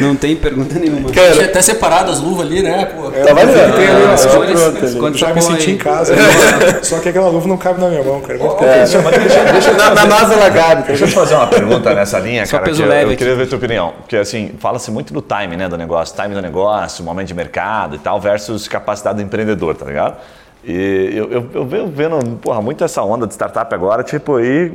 [0.00, 1.10] Não tem pergunta nenhuma.
[1.10, 2.86] Tinha Cara, até separado as luvas ali, né?
[2.96, 3.10] Pô.
[3.10, 3.52] tá valendo.
[3.56, 6.14] Ah, pronto Já me senti aí- em casa.
[6.82, 8.38] Só que aquela luva não cabe na minha mão, cara.
[8.64, 10.82] É, deixa, mas deixa, deixa, eu Na, na nossa ela cabe.
[10.84, 12.64] Deixa eu te fazer uma pergunta nessa linha, Só cara.
[12.64, 13.16] peso que eu- leve eu, aqui.
[13.16, 13.92] queria ver a tua opinião.
[14.00, 16.14] Porque, assim, fala-se muito do time, né, do negócio.
[16.14, 20.16] Time do negócio, momento de mercado e tal, versus capacidade do empreendedor, tá ligado?
[20.64, 24.72] E eu, eu, eu venho vendo, porra, muito essa onda de startup agora, tipo, aí...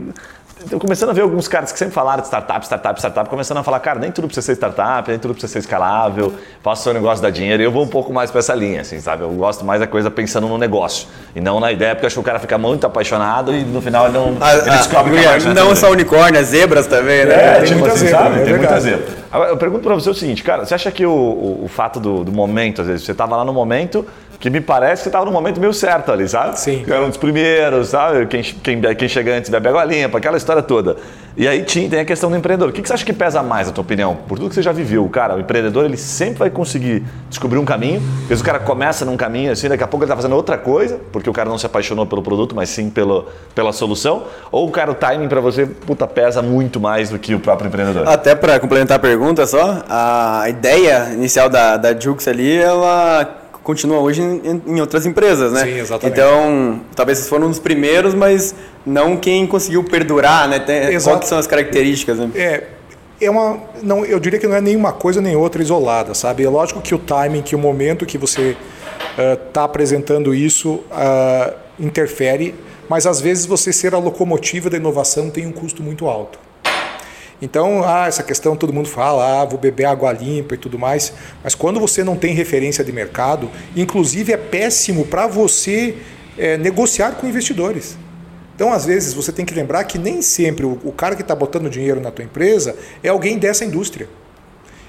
[0.65, 3.63] Tô começando a ver alguns caras que sempre falaram de startup, startup, startup, começando a
[3.63, 6.33] falar, cara, nem tudo precisa ser startup, nem tudo precisa ser escalável,
[6.63, 7.61] faça o seu negócio dar dinheiro.
[7.61, 9.21] E eu vou um pouco mais pra essa linha, assim, sabe?
[9.21, 12.15] Eu gosto mais da coisa pensando no negócio e não na ideia, porque eu acho
[12.15, 15.15] que o cara fica muito apaixonado e no final ele não Ah, ele ah, descobre
[15.15, 17.35] que margem não é só unicórnio, as zebras também, né?
[17.35, 18.39] é, tem tipo muita assim, zebra, sabe?
[18.41, 19.05] é tem muita zebra.
[19.31, 21.99] Agora, eu pergunto pra você o seguinte, cara, você acha que o, o, o fato
[21.99, 24.05] do, do momento, às vezes, você tava lá no momento
[24.39, 26.59] que me parece que você tava no momento meio certo ali, sabe?
[26.59, 26.83] Sim.
[26.83, 28.25] Que era um dos primeiros, sabe?
[28.27, 30.97] Quem, quem, quem chega antes bebe água limpa, aquela história toda.
[31.35, 32.69] E aí tinha, tem a questão do empreendedor.
[32.69, 34.17] O que, que você acha que pesa mais, na tua opinião?
[34.27, 37.65] Por tudo que você já viveu, cara, o empreendedor, ele sempre vai conseguir descobrir um
[37.65, 38.01] caminho.
[38.23, 40.57] Às vezes o cara começa num caminho assim, daqui a pouco ele tá fazendo outra
[40.57, 44.23] coisa, porque o cara não se apaixonou pelo produto, mas sim pelo, pela solução.
[44.51, 47.67] Ou o cara, o timing pra você, puta, pesa muito mais do que o próprio
[47.67, 48.07] empreendedor.
[48.07, 53.99] Até para complementar a pergunta só, a ideia inicial da, da Jux ali, ela continua
[53.99, 55.65] hoje em, em outras empresas, né?
[55.65, 56.17] Sim, exatamente.
[56.17, 58.55] Então, talvez vocês foram um dos primeiros, mas
[58.85, 60.57] não quem conseguiu perdurar, né?
[60.57, 61.17] Tem, Exato.
[61.17, 62.31] qual que são as características, né?
[62.33, 62.63] É,
[63.19, 66.45] é uma, não, eu diria que não é nenhuma coisa nem outra isolada, sabe?
[66.45, 68.55] É lógico que o timing, que o momento que você
[69.45, 72.55] está apresentando isso ah, interfere,
[72.87, 76.39] mas às vezes você ser a locomotiva da inovação tem um custo muito alto.
[77.41, 81.13] Então, ah, essa questão todo mundo fala, ah, vou beber água limpa e tudo mais,
[81.43, 85.97] mas quando você não tem referência de mercado, inclusive é péssimo para você
[86.37, 87.97] eh, negociar com investidores.
[88.55, 91.69] Então, às vezes, você tem que lembrar que nem sempre o, cara que está botando
[91.69, 94.09] dinheiro na tua empresa é alguém dessa indústria.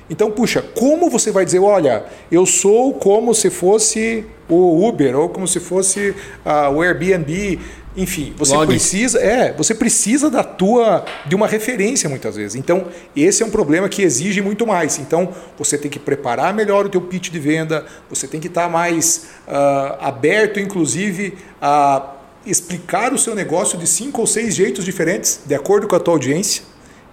[0.08, 5.28] Então, puxa, como você vai dizer, olha, eu sou como se fosse o Uber ou
[5.28, 6.14] como se fosse
[6.46, 7.60] ah, o Airbnb,
[7.98, 8.68] enfim, você Log.
[8.68, 12.54] precisa, é, você precisa da tua de uma referência muitas vezes.
[12.54, 12.86] Então,
[13.16, 15.00] esse é um problema que exige muito mais.
[15.00, 18.68] Então, você tem que preparar melhor o teu pitch de venda, você tem que estar
[18.70, 22.14] mais ah, aberto, inclusive, a
[22.46, 26.14] explicar o seu negócio de cinco ou seis jeitos diferentes, de acordo com a tua
[26.14, 26.62] audiência.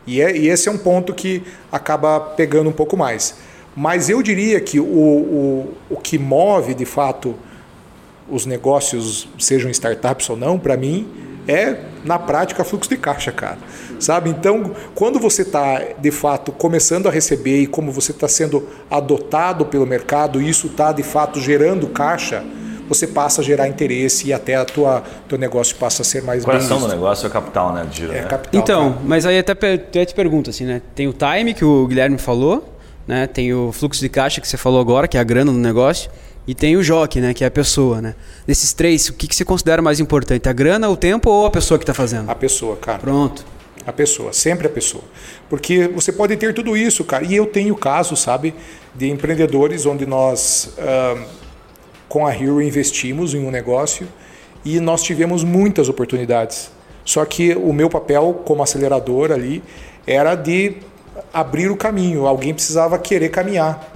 [0.06, 3.34] E, é- e esse é um ponto que acaba pegando um pouco mais.
[3.76, 7.36] Mas eu diria que o, o, o que move, de fato,
[8.30, 11.08] os negócios, sejam startups ou não, para mim,
[11.48, 13.58] é, na prática, fluxo de caixa, cara.
[14.00, 14.30] Sabe?
[14.30, 19.66] Então, quando você está, de fato, começando a receber e como você está sendo adotado
[19.66, 22.44] pelo mercado, e isso está, de fato, gerando caixa,
[22.88, 26.44] você passa a gerar interesse e até a tua teu negócio passa a ser mais
[26.44, 27.88] O coração bem do negócio é o capital, né?
[27.92, 28.28] Giro, É né?
[28.28, 28.62] capital.
[28.62, 29.02] Então, cara.
[29.06, 30.82] mas aí até, até te pergunto assim, né?
[30.94, 32.76] Tem o time que o Guilherme falou,
[33.08, 33.26] né?
[33.28, 36.12] Tem o fluxo de caixa que você falou agora, que é a grana do negócio,
[36.48, 37.34] e tem o jockey, né?
[37.34, 38.16] Que é a pessoa, né?
[38.46, 40.48] Desses três, o que, que você considera mais importante?
[40.48, 42.30] A grana, o tempo ou a pessoa que está fazendo?
[42.30, 43.00] A pessoa, cara.
[43.00, 43.46] Pronto.
[43.86, 45.04] A pessoa, sempre a pessoa.
[45.50, 47.24] Porque você pode ter tudo isso, cara.
[47.24, 48.54] E eu tenho casos, sabe,
[48.94, 51.24] de empreendedores onde nós, ah,
[52.08, 54.08] com a Hero, investimos em um negócio
[54.64, 56.72] e nós tivemos muitas oportunidades.
[57.04, 59.64] Só que o meu papel como acelerador ali
[60.08, 60.78] era de
[61.32, 62.26] abrir o caminho.
[62.26, 63.95] Alguém precisava querer caminhar.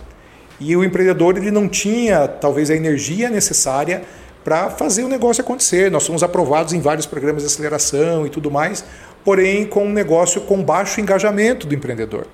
[0.59, 4.03] E o empreendedor ele não tinha talvez a energia necessária
[4.43, 5.89] para fazer o negócio acontecer.
[5.91, 8.83] Nós fomos aprovados em vários programas de aceleração e tudo mais,
[9.23, 12.27] porém com um negócio com baixo engajamento do empreendedor.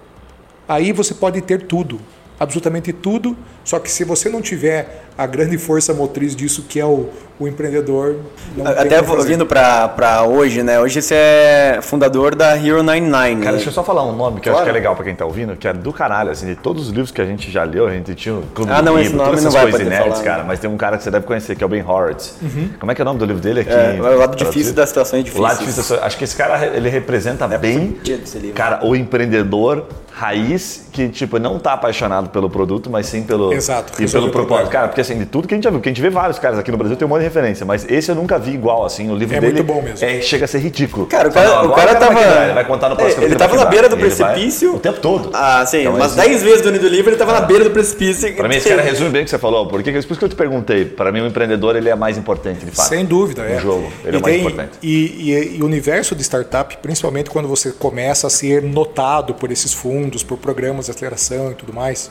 [0.67, 1.99] Aí você pode ter tudo,
[2.39, 6.86] absolutamente tudo, só que se você não tiver a grande força motriz disso que é
[6.86, 7.09] o,
[7.39, 8.18] o empreendedor,
[8.55, 10.78] não Até vindo pra, pra hoje, né?
[10.80, 13.36] Hoje você é fundador da Hero 99.
[13.36, 13.51] Cara, né?
[13.53, 14.66] deixa eu só falar um nome que eu acho Claro.
[14.66, 16.89] que é legal pra quem tá ouvindo, que é do caralho, assim, de todos os
[16.89, 19.07] livros que a gente já leu, a gente tinha o Clube Ah, do não, Livro,
[19.07, 20.47] esse nome todas não essas vai coisas inéditas, falar, cara, né?
[20.49, 22.36] mas tem um cara que você deve conhecer, que é o Ben Horowitz.
[22.80, 23.72] Como é que é o nome do livro dele aqui?
[23.72, 25.43] É, o lado difícil das situações O difíceis.
[25.43, 28.53] lado difícil das Acho que esse cara, ele representa bem, esse livro.
[28.55, 34.01] cara, o empreendedor raiz que, tipo, não tá apaixonado pelo produto, mas sim pelo, Exato,
[34.01, 34.70] e pelo o propósito.
[34.70, 35.80] Cara, porque assim, de tudo que a gente já viu.
[35.82, 37.86] Que a gente vê vários caras aqui no Brasil, tem um monte de referência, mas
[37.89, 39.53] esse eu nunca vi igual, assim, o livro É dele.
[39.53, 40.06] muito bom mesmo.
[40.06, 41.06] É, chega a ser ridículo.
[41.06, 42.14] Cara, o cara, "Não, o cara tava.
[42.22, 44.76] dar", Ele vai contar no próximo É, Ele tava na beira do Ele vai- precipício.
[44.76, 45.30] O tempo todo.
[45.34, 48.34] Ah, sim, Então, umas esse- 10 vezes do livro ele tava na beira do precipício.
[48.36, 49.68] Pra mim, esse cara resume bem o que você falou.
[49.68, 50.86] Por que, por isso que eu te perguntei.
[50.86, 52.88] Pra mim, o empreendedor ele é mais importante, de fato.
[52.89, 53.56] Sem dúvida, é.
[53.56, 54.72] No jogo, ele e é mais tem- importante.
[54.82, 60.24] E o universo de startup, principalmente quando você começa a ser notado por esses fundos,
[60.24, 62.10] por programas de aceleração e tudo mais,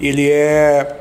[0.00, 1.00] ele é.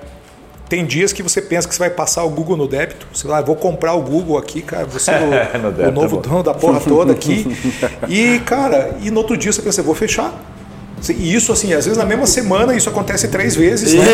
[0.69, 3.05] Tem dias que você pensa que você vai passar o Google no débito.
[3.13, 5.19] Você vai, ah, vou comprar o Google aqui, cara, você é
[5.59, 6.21] No o, o novo bom.
[6.21, 7.45] dono da porra toda aqui.
[8.09, 10.33] E, cara, e no outro dia você pensa, vou fechar.
[11.09, 14.05] E isso, assim, às vezes na mesma semana isso acontece três vezes, né?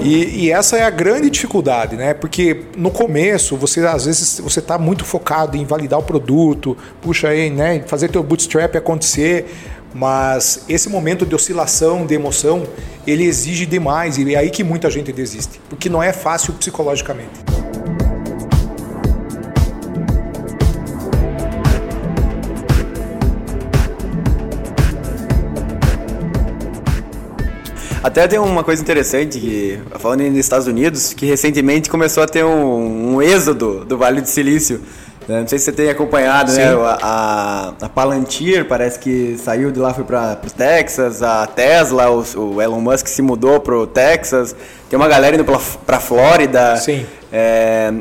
[0.00, 2.14] E, e essa é a grande dificuldade, né?
[2.14, 7.28] Porque no começo você às vezes você está muito focado em validar o produto, puxa
[7.28, 7.82] aí, né?
[7.86, 9.46] Fazer teu bootstrap acontecer,
[9.94, 12.64] mas esse momento de oscilação, de emoção,
[13.06, 17.44] ele exige demais e é aí que muita gente desiste, porque não é fácil psicologicamente.
[28.04, 32.44] Até tem uma coisa interessante que, falando nos Estados Unidos, que recentemente começou a ter
[32.44, 34.82] um, um êxodo do Vale do Silício.
[35.28, 35.40] Né?
[35.40, 36.70] Não sei se você tem acompanhado, né?
[36.70, 36.82] Sim.
[36.82, 41.22] A, a, a Palantir parece que saiu de lá, foi para o Texas.
[41.22, 44.54] A Tesla, o, o Elon Musk se mudou para o Texas.
[44.88, 46.76] Tem uma galera indo para Flórida.
[46.76, 47.06] Sim.
[47.32, 47.92] É,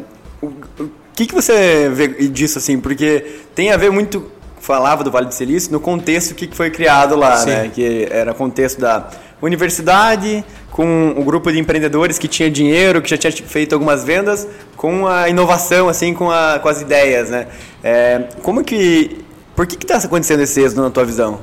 [0.41, 2.79] o, o que, que você vê disso, assim?
[2.79, 6.71] Porque tem a ver muito, falava do Vale do Silício, no contexto que que foi
[6.71, 7.49] criado lá, Sim.
[7.49, 7.71] né?
[7.73, 9.07] Que era contexto da
[9.45, 14.47] universidade, com o grupo de empreendedores que tinha dinheiro, que já tinha feito algumas vendas,
[14.75, 17.47] com a inovação, assim, com, a, com as ideias, né?
[17.83, 19.23] É, como que...
[19.55, 21.39] Por que está acontecendo esse êxodo na tua visão?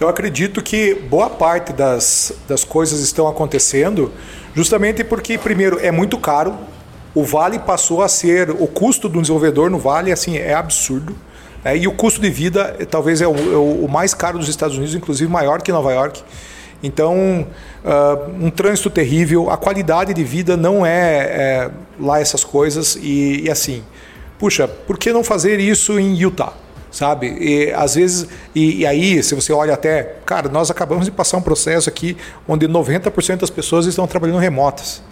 [0.00, 4.10] Eu acredito que boa parte das, das coisas estão acontecendo
[4.54, 6.56] justamente porque, primeiro, é muito caro.
[7.14, 8.50] O Vale passou a ser.
[8.50, 11.14] O custo do desenvolvedor no Vale assim, é absurdo.
[11.62, 11.76] né?
[11.76, 14.76] E o custo de vida eh, talvez é o, é o mais caro dos Estados
[14.76, 16.22] Unidos, inclusive maior que Nova York.
[16.82, 17.46] Então,
[17.84, 21.70] ah, um trânsito terrível, a qualidade de vida não é, é
[22.00, 22.96] lá essas coisas.
[22.96, 23.82] E, e assim,
[24.38, 26.54] puxa, por que não fazer isso em Utah?
[26.92, 27.34] sabe?
[27.40, 31.38] E às vezes, e, e aí, se você olha até, cara, nós acabamos de passar
[31.38, 32.16] um processo aqui
[32.46, 35.02] onde 90% das pessoas estão trabalhando remotas.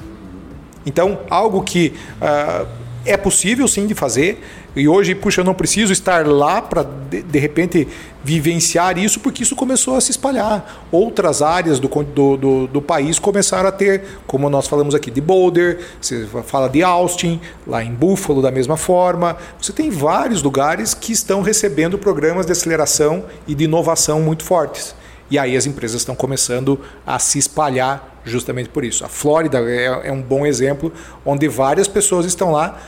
[0.85, 2.67] Então, algo que ah,
[3.05, 4.43] é possível sim de fazer,
[4.77, 7.89] e hoje, puxa, eu não preciso estar lá para de, de repente
[8.23, 10.87] vivenciar isso, porque isso começou a se espalhar.
[10.93, 15.21] Outras áreas do, do, do, do país começaram a ter, como nós falamos aqui de
[15.21, 19.37] Boulder, você fala de Austin, lá em Buffalo da mesma forma.
[19.61, 24.95] Você tem vários lugares que estão recebendo programas de aceleração e de inovação muito fortes.
[25.31, 29.05] E aí as empresas estão começando a se espalhar justamente por isso.
[29.05, 30.93] A Flórida é, é um bom exemplo,
[31.25, 32.79] onde várias pessoas estão lá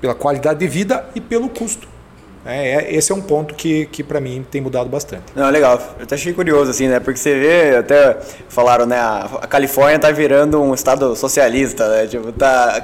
[0.00, 1.88] pela qualidade de vida e pelo custo.
[2.46, 5.24] É, é- esse é um ponto que, que para mim tem mudado bastante.
[5.34, 5.78] Não, legal.
[5.98, 6.98] Eu até achei curioso, assim, né?
[7.00, 8.16] Porque você vê, até
[8.48, 8.96] falaram, né?
[8.98, 12.06] A Califórnia tá virando um estado socialista, né?
[12.06, 12.82] Tipo, tá.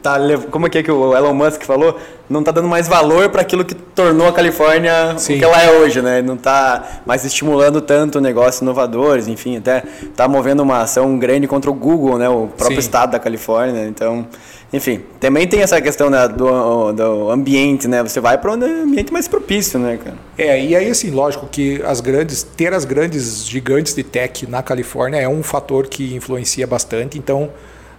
[0.00, 0.18] Tá
[0.50, 1.98] como é que, é que o Elon Musk falou?
[2.28, 5.34] Não tá dando mais valor para aquilo que tornou a Califórnia Sim.
[5.34, 6.22] o que ela é hoje, né?
[6.22, 9.82] Não tá mais estimulando tanto negócios inovadores, enfim, até
[10.16, 12.28] tá movendo uma ação grande contra o Google, né?
[12.28, 12.86] O próprio Sim.
[12.86, 14.26] estado da Califórnia, então...
[14.72, 18.02] Enfim, também tem essa questão né, do, do ambiente, né?
[18.02, 20.16] Você vai para um ambiente mais propício, né, cara?
[20.38, 24.62] É, e aí assim, lógico que as grandes, ter as grandes gigantes de tech na
[24.62, 27.18] Califórnia é um fator que influencia bastante.
[27.18, 27.50] Então,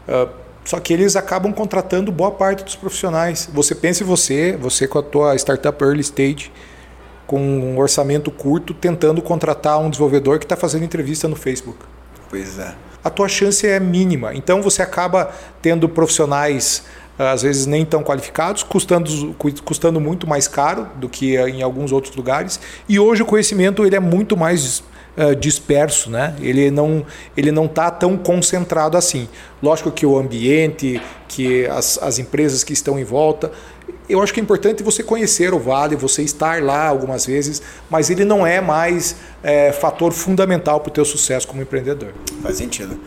[0.07, 0.27] ah,
[0.65, 3.49] só que eles acabam contratando boa parte dos profissionais.
[3.53, 6.51] Você pensa em você, você com a tua startup early stage,
[7.27, 11.79] com um orçamento curto, tentando contratar um desenvolvedor que está fazendo entrevista no Facebook.
[12.29, 12.73] Pois é.
[13.03, 14.33] a tua chance é mínima.
[14.33, 16.83] Então você acaba tendo profissionais
[17.17, 22.15] às vezes nem tão qualificados, custando, custando muito mais caro do que em alguns outros
[22.15, 22.59] lugares.
[22.89, 24.83] E hoje o conhecimento ele é muito mais
[25.17, 26.35] uh, disperso, né?
[26.41, 27.05] Ele não
[27.35, 29.27] ele não está tão concentrado assim.
[29.61, 33.51] Lógico que o ambiente, que as, as empresas que estão em volta,
[34.09, 38.09] eu acho que é importante você conhecer o Vale, você estar lá algumas vezes, mas
[38.09, 42.13] ele não é mais é, fator fundamental para o teu sucesso como empreendedor.
[42.41, 42.99] Faz sentido.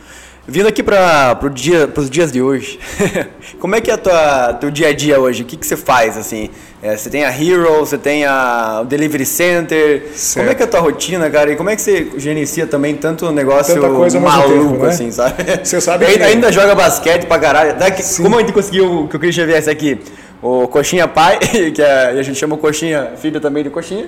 [0.49, 2.79] Vindo aqui para os dia, os dias de hoje,
[3.59, 5.43] como é que é o tua, teu dia a dia hoje?
[5.43, 6.51] O que, que você faz, assim?
[6.81, 10.07] É, você tem a Hero, você tem a, o Delivery Center.
[10.15, 10.45] Certo.
[10.45, 11.51] Como é que é a tua rotina, cara?
[11.51, 13.75] E como é que você gerencia também tanto negócio
[14.21, 14.89] maluco, tempo, né?
[14.89, 15.35] assim, sabe?
[15.65, 17.77] Você sabe ainda, que- ainda joga basquete pra caralho.
[17.77, 19.99] Daqui, como a gente conseguiu que o Christian viesse aqui?
[20.41, 21.39] O Coxinha pai,
[21.75, 24.07] que é, e a gente chama o Coxinha, filho também do Coxinha,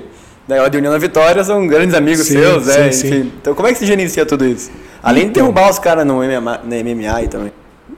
[0.49, 2.91] da de União da Vitória, são grandes amigos Sim, seus, né?
[2.91, 3.23] sim, Enfim.
[3.25, 3.33] sim.
[3.41, 4.71] Então como é que você gerencia tudo isso?
[5.03, 5.43] Além de Então.
[5.45, 7.53] derrubar os caras no MMA, no MMA aí também.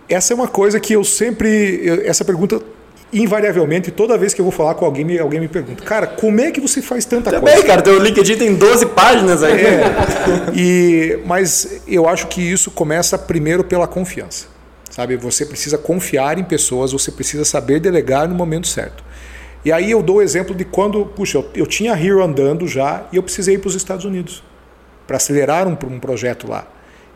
[0.09, 1.80] Essa é uma coisa que eu sempre.
[1.82, 2.61] eu- essa pergunta,
[3.12, 6.51] invariavelmente, toda vez que eu vou falar com alguém, alguém me pergunta: Cara, como é
[6.51, 7.46] que você faz tanta coisa?
[7.46, 9.53] Também, cara, teu LinkedIn tem 12 páginas aí.
[9.64, 9.82] É,
[10.55, 14.46] e, mas eu acho que isso começa primeiro pela confiança.
[14.90, 19.05] Sabe, você precisa confiar em pessoas, você precisa saber delegar no momento certo.
[19.65, 23.07] E aí eu dou o exemplo de quando, puxa, eu, eu tinha Hero andando já
[23.13, 24.43] e eu precisei ir para os Estados Unidos
[25.07, 26.67] para acelerar um, um projeto lá.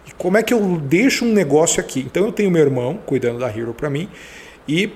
[0.07, 2.01] E como é que eu deixo um negócio aqui?
[2.01, 4.09] Então eu tenho meu irmão cuidando da Hero para mim
[4.69, 4.93] e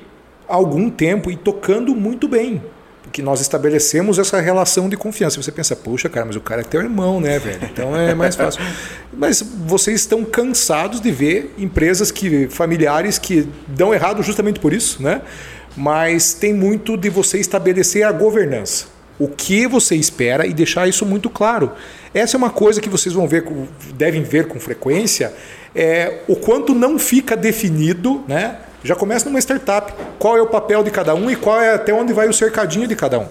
[0.47, 2.63] algum tempo e tocando muito bem.
[3.03, 5.41] Porque nós estabelecemos essa relação de confiança.
[5.41, 7.61] Você pensa, puxa, cara, mas o cara é teu irmão, né, velho?
[7.73, 8.61] Então é mais fácil.
[9.17, 15.03] Mas vocês estão cansados de ver empresas que familiares que dão errado justamente por isso,
[15.03, 15.23] né?
[15.79, 21.05] Mas tem muito de você estabelecer a governança o que você espera e deixar isso
[21.05, 21.73] muito claro.
[22.15, 23.45] Essa é uma coisa que vocês vão ver,
[23.95, 25.33] devem ver com frequência,
[25.75, 28.59] é o quanto não fica definido, né?
[28.85, 31.93] Já começa numa startup, qual é o papel de cada um e qual é até
[31.93, 33.27] onde vai o cercadinho de cada um.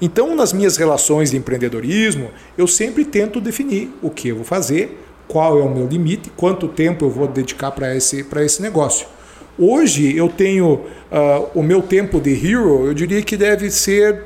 [0.00, 5.02] Então, nas minhas relações de empreendedorismo, eu sempre tento definir o que eu vou fazer,
[5.28, 9.06] qual é o meu limite, quanto tempo eu vou dedicar para esse, para esse negócio.
[9.58, 14.22] Hoje eu tenho ah, o meu tempo de hero, eu diria que deve ser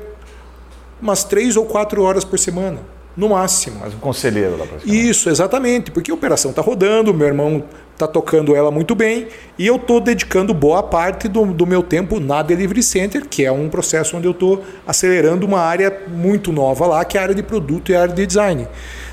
[1.01, 2.79] umas três ou quatro horas por semana,
[3.15, 3.77] no máximo.
[3.81, 4.93] Mas um conselheiro lá pra cima.
[4.93, 7.63] Isso, exatamente, porque a operação está rodando, meu irmão
[7.93, 9.27] está tocando ela muito bem
[9.59, 13.51] e eu estou dedicando boa parte do, do meu tempo na Delivery Center, que é
[13.51, 17.35] um processo onde eu estou acelerando uma área muito nova lá, que é a área
[17.35, 18.67] de produto e a área de design.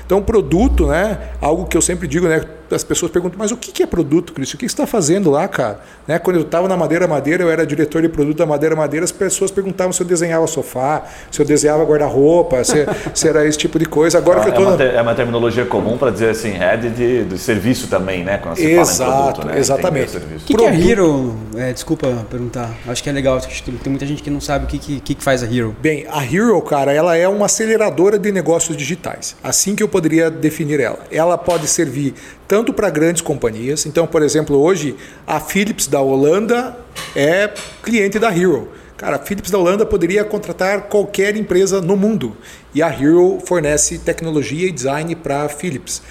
[0.05, 1.19] Então, produto, né?
[1.39, 2.43] Algo que eu sempre digo, né?
[2.71, 4.55] As pessoas perguntam, mas o que é produto, Cristo?
[4.55, 5.79] O que você está fazendo lá, cara?
[6.07, 6.17] Né?
[6.19, 9.11] Quando eu estava na Madeira Madeira, eu era diretor de produto da Madeira Madeira, as
[9.11, 13.77] pessoas perguntavam se eu desenhava sofá, se eu desenhava guarda-roupa, se, se era esse tipo
[13.77, 14.17] de coisa.
[14.17, 17.25] Agora que eu é, estou uma, é uma terminologia comum para dizer assim, head de,
[17.25, 18.37] de serviço também, né?
[18.37, 19.59] Quando se fala em Exato, produto, né?
[19.59, 20.17] exatamente.
[20.17, 20.79] O que, que é.
[20.79, 21.35] Hero?
[21.55, 22.71] É, desculpa perguntar.
[22.87, 23.37] Acho que é legal.
[23.37, 25.45] acho que Tem muita gente que não sabe o que, que, que que faz a
[25.45, 25.75] Hero.
[25.81, 29.35] Bem, a Hero, cara, ela é uma aceleradora de negócios digitais.
[29.43, 30.99] Assim que eu poderia definir ela.
[31.11, 32.15] Ela pode servir
[32.47, 33.85] tanto para grandes companhias.
[33.85, 34.95] Então, por exemplo, hoje
[35.25, 36.77] a Philips da Holanda
[37.15, 37.49] é
[37.83, 38.69] cliente da Hero.
[38.97, 42.35] Cara, a Philips da Holanda poderia contratar qualquer empresa no mundo.
[42.75, 46.01] E a Hero fornece tecnologia e design para a Philips.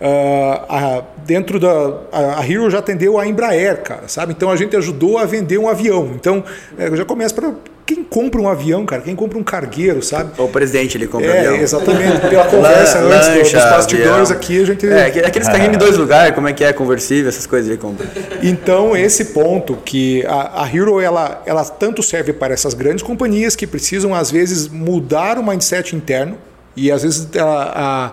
[0.00, 1.68] Ah, a- dentro da
[2.12, 4.32] a, a Hero já atendeu a Embraer, cara, sabe?
[4.32, 6.12] Então a gente ajudou a vender um avião.
[6.14, 6.44] Então
[6.78, 7.52] é, já começa para
[7.86, 10.32] quem compra um avião, cara, quem compra um cargueiro, sabe?
[10.42, 11.54] O presidente ele compra É, avião.
[11.62, 12.20] exatamente.
[12.28, 14.86] Pela conversa Lan- antes do- dos lancha, bastidores aqui, a gente.
[14.88, 17.78] É, aqu- aqueles carrinhos em dois lugares, como é que é, conversível, essas coisas ele
[17.78, 18.04] compra.
[18.42, 23.54] Então, esse ponto que a, a Hero ela, ela tanto serve para essas grandes companhias
[23.54, 26.36] que precisam, às vezes, mudar o mindset interno
[26.74, 28.12] e, às vezes, a,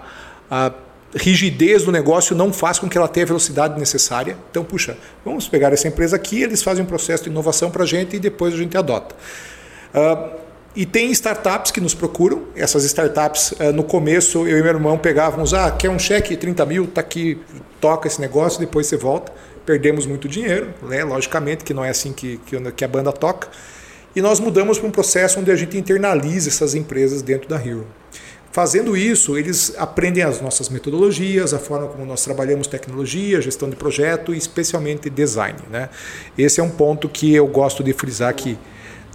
[0.52, 0.72] a, a
[1.16, 4.38] rigidez do negócio não faz com que ela tenha a velocidade necessária.
[4.52, 4.96] Então, puxa,
[5.26, 8.20] vamos pegar essa empresa aqui, eles fazem um processo de inovação para a gente e
[8.20, 9.16] depois a gente adota.
[9.94, 10.30] Ah,
[10.76, 12.44] e tem startups que nos procuram.
[12.56, 16.66] Essas startups, ah, no começo, eu e meu irmão pegávamos, ah, quer um cheque 30
[16.66, 17.40] mil, tá aqui,
[17.80, 19.32] toca esse negócio, depois você volta.
[19.66, 21.04] Perdemos muito dinheiro, né?
[21.04, 22.40] logicamente que não é assim que,
[22.76, 23.48] que, a banda toca.
[24.16, 27.88] E nós mudamos para um processo onde a gente internaliza essas empresas dentro da Hero.
[28.52, 33.76] Fazendo isso, eles aprendem as nossas metodologias, a forma como nós trabalhamos tecnologia, gestão de
[33.76, 35.58] projeto e especialmente design.
[35.72, 35.90] Né?
[36.38, 38.58] Esse é um ponto que eu gosto de frisar que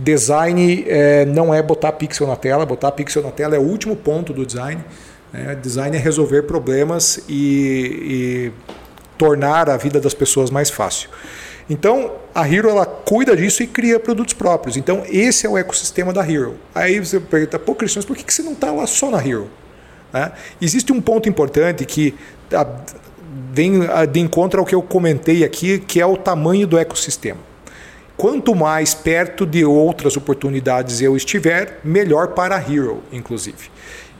[0.01, 3.97] design eh, não é botar pixel na tela, botar pixel na tela é o último
[3.97, 4.83] ponto do design.
[5.33, 5.57] né?
[5.61, 8.53] Design é resolver problemas e, e
[9.17, 11.11] tornar a vida das pessoas mais fácil.
[11.69, 14.77] Então, a Hero ela cuida disso e cria produtos próprios.
[14.77, 16.55] Então, esse é o ecossistema da Hero.
[16.75, 19.51] Aí você pergunta, pô, Cristiano, por que que você não está lá só na Hero?
[20.13, 20.33] Né?
[20.63, 22.15] Existe um ponto importante que
[23.53, 23.81] vem
[24.11, 27.48] de encontro ao que eu comentei aqui, que é o tamanho do ecossistema.
[28.19, 33.71] Quanto mais perto de outras oportunidades eu estiver, melhor para a Hero, inclusive.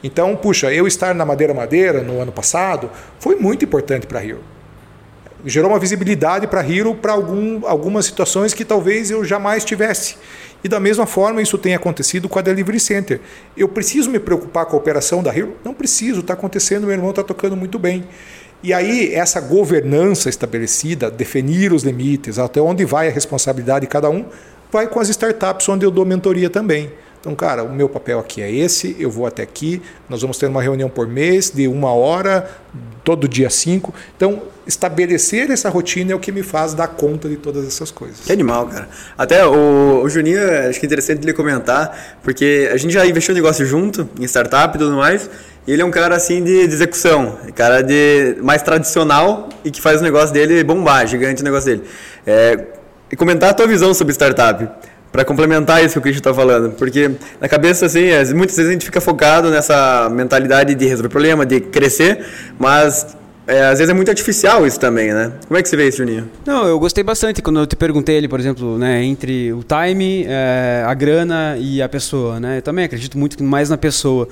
[0.05, 2.89] Então, puxa, eu estar na Madeira Madeira no ano passado
[3.19, 4.59] foi muito importante para a Hero
[5.45, 10.17] gerou uma visibilidade para a Hero para algum, algumas situações que talvez eu jamais tivesse.
[10.63, 13.21] E da mesma forma isso tem acontecido com a Delivery Center.
[13.57, 15.57] Eu preciso me preocupar com a operação da Hero?
[15.65, 18.05] Não preciso, está acontecendo, meu irmão está tocando muito bem.
[18.63, 24.11] E aí essa governança estabelecida, definir os limites, até onde vai a responsabilidade de cada
[24.11, 24.25] um,
[24.71, 26.91] vai com as startups onde eu dou mentoria também.
[27.21, 30.47] Então, cara, o meu papel aqui é esse, eu vou até aqui, nós vamos ter
[30.47, 32.49] uma reunião por mês de uma hora,
[33.03, 33.93] todo dia cinco.
[34.17, 38.21] Então, estabelecer essa rotina é o que me faz dar conta de todas essas coisas.
[38.21, 38.89] Que animal, cara.
[39.17, 40.39] Até o, o Juninho,
[40.69, 44.25] acho que é interessante ele comentar, porque a gente já investiu um negócio junto, em
[44.25, 45.29] startup e tudo mais,
[45.73, 50.01] ele é um cara assim de, de execução, cara de mais tradicional e que faz
[50.01, 51.83] o negócio dele bombar, gigante o negócio dele.
[52.27, 52.59] É,
[53.11, 54.69] e comentar a tua visão sobre startup
[55.11, 57.11] para complementar isso que o Christian está falando, porque
[57.41, 61.61] na cabeça assim, muitas vezes a gente fica focado nessa mentalidade de resolver problema, de
[61.61, 62.25] crescer,
[62.59, 63.17] mas
[63.49, 65.33] é, às vezes é muito artificial isso também, né?
[65.47, 66.31] Como é que você vê isso, Juninho?
[66.45, 70.27] Não, eu gostei bastante quando eu te perguntei ele, por exemplo, né, entre o time,
[70.29, 72.59] é, a grana e a pessoa, né?
[72.59, 74.29] Eu também acredito muito mais na pessoa.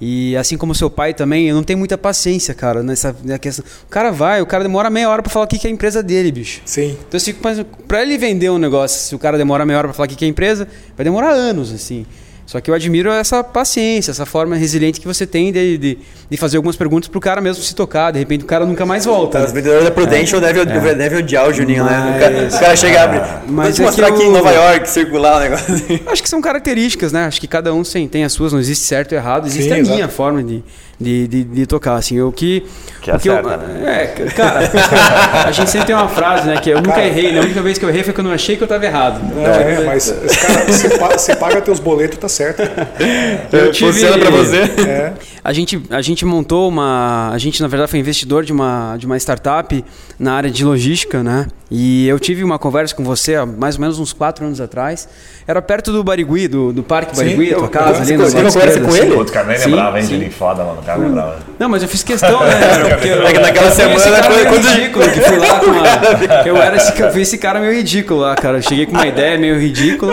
[0.00, 3.64] E assim como seu pai também, eu não tenho muita paciência, cara, nessa, questão.
[3.86, 6.02] O cara vai, o cara demora meia hora para falar o que é a empresa
[6.02, 6.62] dele, bicho.
[6.64, 6.96] Sim.
[7.06, 7.40] Então eu fico,
[7.86, 10.24] para ele vender um negócio, se o cara demora meia hora para falar o que
[10.24, 12.06] é a empresa, vai demorar anos, assim.
[12.50, 15.98] Só que eu admiro essa paciência, essa forma resiliente que você tem de, de,
[16.28, 18.10] de fazer algumas perguntas para o cara mesmo se tocar.
[18.10, 19.44] De repente o cara nunca mais volta.
[19.44, 20.94] Os vendedores da Prudential é, devem, é.
[20.96, 22.16] deve odiar o Juninho, mas, né?
[22.16, 23.20] O cara, o cara chega e abre.
[23.46, 24.30] Mas é mostrar aqui eu...
[24.30, 26.00] em Nova York, circular o negócio.
[26.08, 27.26] Acho que são características, né?
[27.26, 29.72] Acho que cada um tem, tem as suas, não existe certo ou errado, existe Sim,
[29.72, 29.94] a exato.
[29.94, 30.64] minha forma de,
[31.00, 32.66] de, de, de, tocar, assim, o que...
[33.00, 34.02] Que é o que certo, eu, né?
[34.02, 34.60] É, cara,
[35.46, 37.40] a gente sempre tem uma frase, né, que eu nunca cara, errei, né?
[37.40, 39.20] a única vez que eu errei foi que eu não achei que eu estava errado.
[39.24, 42.60] Então, é, mas, cara, você, paga, você paga teus boletos, tá certo.
[43.50, 44.62] Eu tive, Funciona pra você.
[44.86, 45.12] É.
[45.42, 47.30] A, gente, a gente montou uma...
[47.32, 49.84] A gente, na verdade, foi investidor de uma, de uma startup
[50.18, 51.46] na área de logística, né?
[51.70, 55.08] E eu tive uma conversa com você há mais ou menos uns quatro anos atrás.
[55.46, 58.16] Era perto do Barigui, do, do Parque Sim, Barigui, a tua casa ali.
[58.16, 59.14] Você uma conversa com ele?
[59.14, 60.06] Outro cara nem lembrava, hein?
[60.06, 60.80] De foda, mano.
[60.80, 61.38] O cara lembrava.
[61.58, 62.50] Não, mas eu fiz questão, né?
[62.90, 65.86] Porque eu, é naquela semana foi quando ridículo que fui lá com uma,
[66.44, 68.58] eu era esse, eu fui esse cara meio ridículo lá, cara.
[68.58, 70.12] Eu cheguei com uma ideia meio ridícula,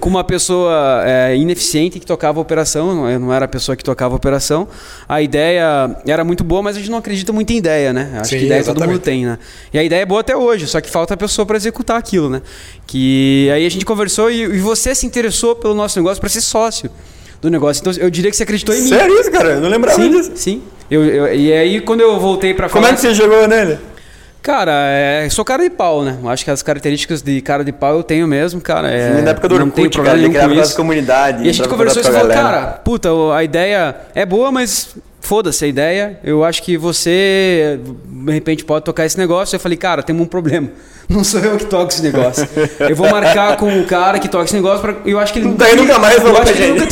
[0.00, 3.84] com uma pessoa é, ineficiente que tocava a operação, eu não era a pessoa que
[3.84, 4.66] tocava a operação.
[5.06, 8.10] A ideia era muito boa, mas a gente não acredita muito em ideia, né?
[8.14, 8.80] Acho Sim, que ideia exatamente.
[8.80, 9.38] todo mundo tem, né?
[9.72, 12.30] E a ideia é boa até hoje, só que falta a pessoa para executar aquilo,
[12.30, 12.40] né?
[12.86, 16.40] Que aí a gente conversou e, e você se interessou pelo nosso negócio para ser
[16.40, 16.90] sócio
[17.42, 17.80] do negócio.
[17.80, 18.88] Então eu diria que você acreditou em mim.
[18.88, 19.50] Sério isso, cara?
[19.50, 20.32] Eu não lembrava sim, disso.
[20.34, 20.62] Sim.
[20.90, 22.68] Eu, eu, e aí quando eu voltei para.
[22.68, 23.78] Como é que você jogou nele?
[24.42, 26.18] Cara, é, sou cara de pau, né?
[26.26, 28.90] Acho que as características de cara de pau eu tenho mesmo, cara.
[28.90, 30.76] É, na época do Orkut, não tem problema cara, isso.
[30.76, 31.44] comunidade.
[31.44, 35.68] E a gente conversou e falou, cara, puta, a ideia é boa, mas foda-se a
[35.68, 36.18] ideia.
[36.24, 39.54] Eu acho que você, de repente, pode tocar esse negócio.
[39.56, 40.68] Eu falei, cara, temos um problema.
[41.10, 42.48] Não sou eu que toco esse negócio.
[42.78, 44.80] Eu vou marcar com o cara que toca esse negócio.
[44.80, 45.64] Pra, eu acho que ele nunca.
[45.64, 46.86] Daí nunca mais vou pra gente.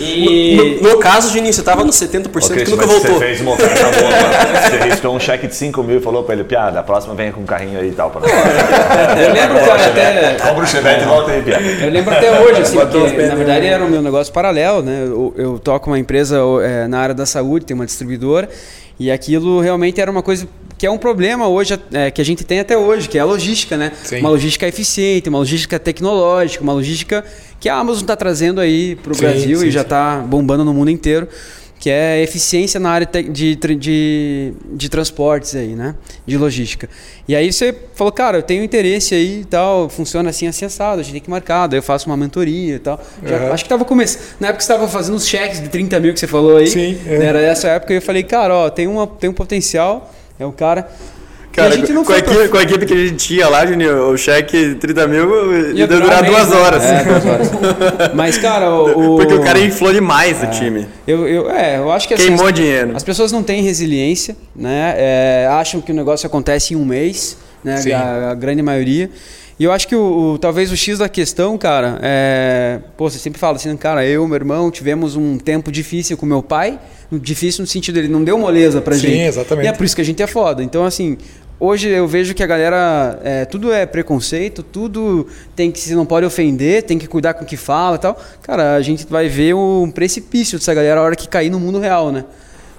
[0.00, 0.80] e...
[0.80, 3.18] No, no, caso, Juninho, você tava no 70% Ô, que nunca voltou.
[3.18, 4.36] Você fez uma oferta boa, mano.
[4.66, 7.30] Você riscou um cheque de 5 mil e falou pra ele, piada, a próxima vem
[7.30, 8.10] com um carrinho aí e tal.
[8.10, 8.22] Pra...
[8.26, 10.34] eu lembro, cara, até.
[10.34, 11.62] Compra o chevette e volta aí, piada.
[11.62, 15.02] Eu lembro até hoje, assim, porque, na verdade era o meu negócio paralelo, né?
[15.04, 18.48] Eu, eu toco uma empresa é, na área da saúde, tem uma distribuidora.
[18.98, 20.48] E aquilo realmente era uma coisa
[20.78, 23.24] que é um problema hoje é, que a gente tem até hoje, que é a
[23.24, 23.92] logística, né?
[24.02, 24.20] Sim.
[24.20, 27.24] Uma logística eficiente, uma logística tecnológica, uma logística
[27.58, 30.74] que a Amazon está trazendo aí para o Brasil sim, e já está bombando no
[30.74, 31.28] mundo inteiro,
[31.78, 35.94] que é eficiência na área de, de, de transportes aí, né?
[36.26, 36.88] De logística.
[37.28, 41.00] E aí você falou, cara, eu tenho interesse aí e tal, funciona assim, assim assado,
[41.00, 43.00] a gente tem que marcar, daí eu faço uma mentoria e tal.
[43.24, 43.52] Já, uhum.
[43.52, 46.20] Acho que estava começando, na época você estava fazendo os cheques de 30 mil que
[46.20, 47.18] você falou aí, Sim, é.
[47.18, 47.26] né?
[47.26, 50.52] era essa época e eu falei, cara, ó, tem, uma, tem um potencial, é um
[50.52, 50.88] cara.
[51.56, 52.48] Cara, a gente não com, a equipe, pra...
[52.48, 56.22] com a equipe que a gente tinha lá, Juninho, o cheque 30 mil ia durar
[56.22, 56.56] duas né?
[56.56, 56.84] horas.
[56.84, 57.50] É, duas horas.
[58.14, 59.16] Mas, cara, o.
[59.16, 60.86] Porque o cara inflou demais é, o time.
[61.06, 62.94] Eu, eu, é, eu acho que assim, Queimou dinheiro.
[62.94, 64.94] As pessoas não têm resiliência, né?
[64.98, 67.82] É, acham que o negócio acontece em um mês, né?
[67.94, 69.08] A, a, grande maioria.
[69.58, 72.80] E eu acho que o, o, talvez o X da questão, cara, é.
[72.98, 76.42] Pô, você sempre fala assim, cara, eu, meu irmão, tivemos um tempo difícil com meu
[76.42, 76.78] pai
[77.12, 79.12] difícil no sentido dele não deu moleza pra Sim, gente.
[79.12, 79.66] Sim, exatamente.
[79.66, 80.62] E é por isso que a gente é foda.
[80.62, 81.16] Então, assim,
[81.58, 83.18] hoje eu vejo que a galera.
[83.22, 85.78] É, tudo é preconceito, tudo tem que.
[85.78, 88.20] se não pode ofender, tem que cuidar com o que fala e tal.
[88.42, 91.78] Cara, a gente vai ver um precipício dessa galera a hora que cair no mundo
[91.78, 92.24] real, né?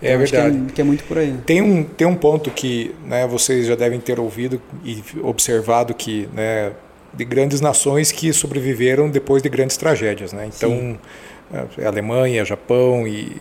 [0.02, 0.58] É verdade.
[0.58, 1.32] Que é, que é, muito por aí.
[1.32, 1.40] Né?
[1.46, 6.30] Tem um, tem um ponto que né, vocês já devem ter ouvido e observado que
[6.34, 6.72] né,
[7.14, 10.34] de grandes nações que sobreviveram depois de grandes tragédias.
[10.34, 10.50] Né?
[10.56, 10.70] Então.
[10.70, 10.98] Sim
[11.78, 13.38] é, Alemanha, Japão e,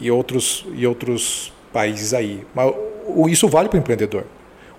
[0.00, 2.44] e, outros, e outros países aí.
[2.54, 2.72] Mas
[3.28, 4.24] isso vale para o empreendedor.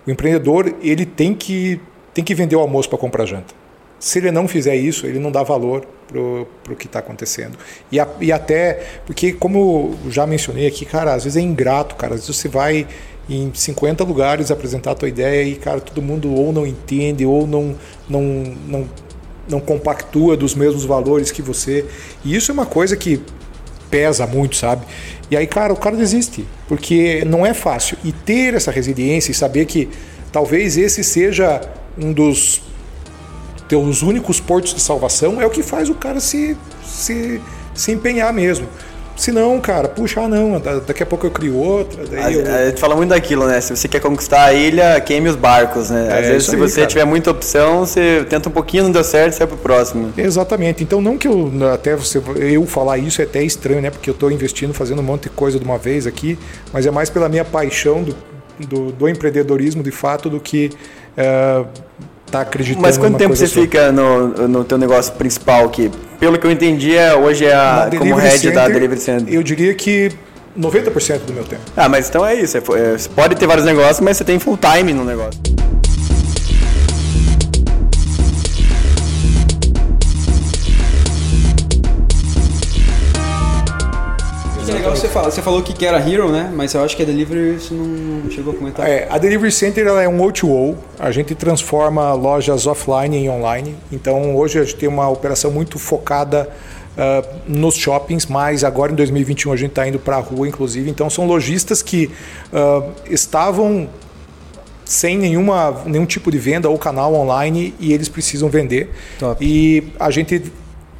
[0.05, 1.79] O empreendedor ele tem que,
[2.13, 3.53] tem que vender o almoço para comprar janta.
[3.99, 7.57] Se ele não fizer isso, ele não dá valor para o que está acontecendo.
[7.91, 12.15] E, a, e até, porque como já mencionei aqui, cara, às vezes é ingrato, cara.
[12.15, 12.85] Às vezes você vai
[13.29, 17.47] em 50 lugares apresentar a tua ideia e, cara, todo mundo ou não entende ou
[17.47, 17.75] não,
[18.09, 18.21] não,
[18.67, 18.89] não
[19.47, 21.85] não compactua dos mesmos valores que você.
[22.23, 23.21] E isso é uma coisa que
[23.89, 24.85] pesa muito, sabe?
[25.29, 27.97] E aí, cara, o cara desiste, porque não é fácil.
[28.03, 29.89] E ter essa resiliência e saber que
[30.31, 31.61] talvez esse seja
[31.97, 32.61] um dos
[33.67, 37.41] teus únicos portos de salvação é o que faz o cara se, se,
[37.73, 38.67] se empenhar mesmo.
[39.15, 42.03] Se não, cara, puxa, ah, não, daqui a pouco eu crio outra.
[42.05, 42.55] Daí a, eu...
[42.55, 43.61] a gente fala muito daquilo, né?
[43.61, 46.07] Se você quer conquistar a ilha, queime os barcos, né?
[46.11, 46.87] Às É, vezes, se aí, você cara.
[46.87, 50.11] tiver muita opção, você tenta um pouquinho, não deu certo, sai pro próximo.
[50.17, 50.83] Exatamente.
[50.83, 53.91] Então não que eu até você eu falar isso é até estranho, né?
[53.91, 56.37] Porque eu estou investindo, fazendo um monte de coisa de uma vez aqui,
[56.71, 58.15] mas é mais pela minha paixão do,
[58.59, 60.71] do, do empreendedorismo de fato do que
[61.15, 61.63] é,
[62.33, 62.81] tá acreditando.
[62.81, 63.61] Mas quanto tempo você só.
[63.61, 65.89] fica no, no teu negócio principal aqui?
[66.19, 69.33] Pelo que eu entendi, é, hoje é Na a, como head da Delivery Center.
[69.33, 70.11] Eu diria que
[70.57, 71.61] 90% do meu tempo.
[71.75, 72.57] Ah, mas então é isso.
[72.57, 75.39] é fo- é, você pode ter vários negócios, mas você tem full time no negócio.
[84.93, 85.31] Que você fala.
[85.31, 86.51] Você falou que era Hero, né?
[86.55, 88.87] Mas eu acho que a Delivery você não chegou a comentar.
[88.87, 90.75] É, a Delivery Center ela é um O2O.
[90.99, 93.75] A gente transforma lojas offline em online.
[93.91, 96.47] Então hoje a gente tem uma operação muito focada
[96.95, 100.87] ah, nos shoppings, mas agora em 2021 a gente está indo para a rua, inclusive.
[100.89, 102.11] Então são lojistas que
[102.53, 103.89] ah, estavam
[104.85, 108.91] sem nenhuma, nenhum tipo de venda ou canal online e eles precisam vender.
[109.17, 109.43] Top.
[109.43, 110.51] E a gente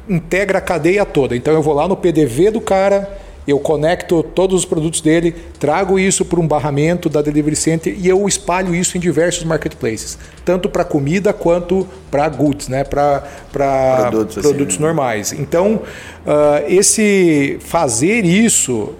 [0.08, 1.36] integra a cadeia toda.
[1.36, 5.98] Então eu vou lá no PDV do cara, eu conecto todos os produtos dele, trago
[5.98, 10.68] isso para um barramento da Delivery Center e eu espalho isso em diversos marketplaces, tanto
[10.68, 12.84] para comida quanto para goods, né?
[12.84, 13.22] para
[14.08, 15.32] Produtos, produtos, assim, normais.
[15.32, 15.82] Então,
[16.26, 18.94] ah, esse fazer isso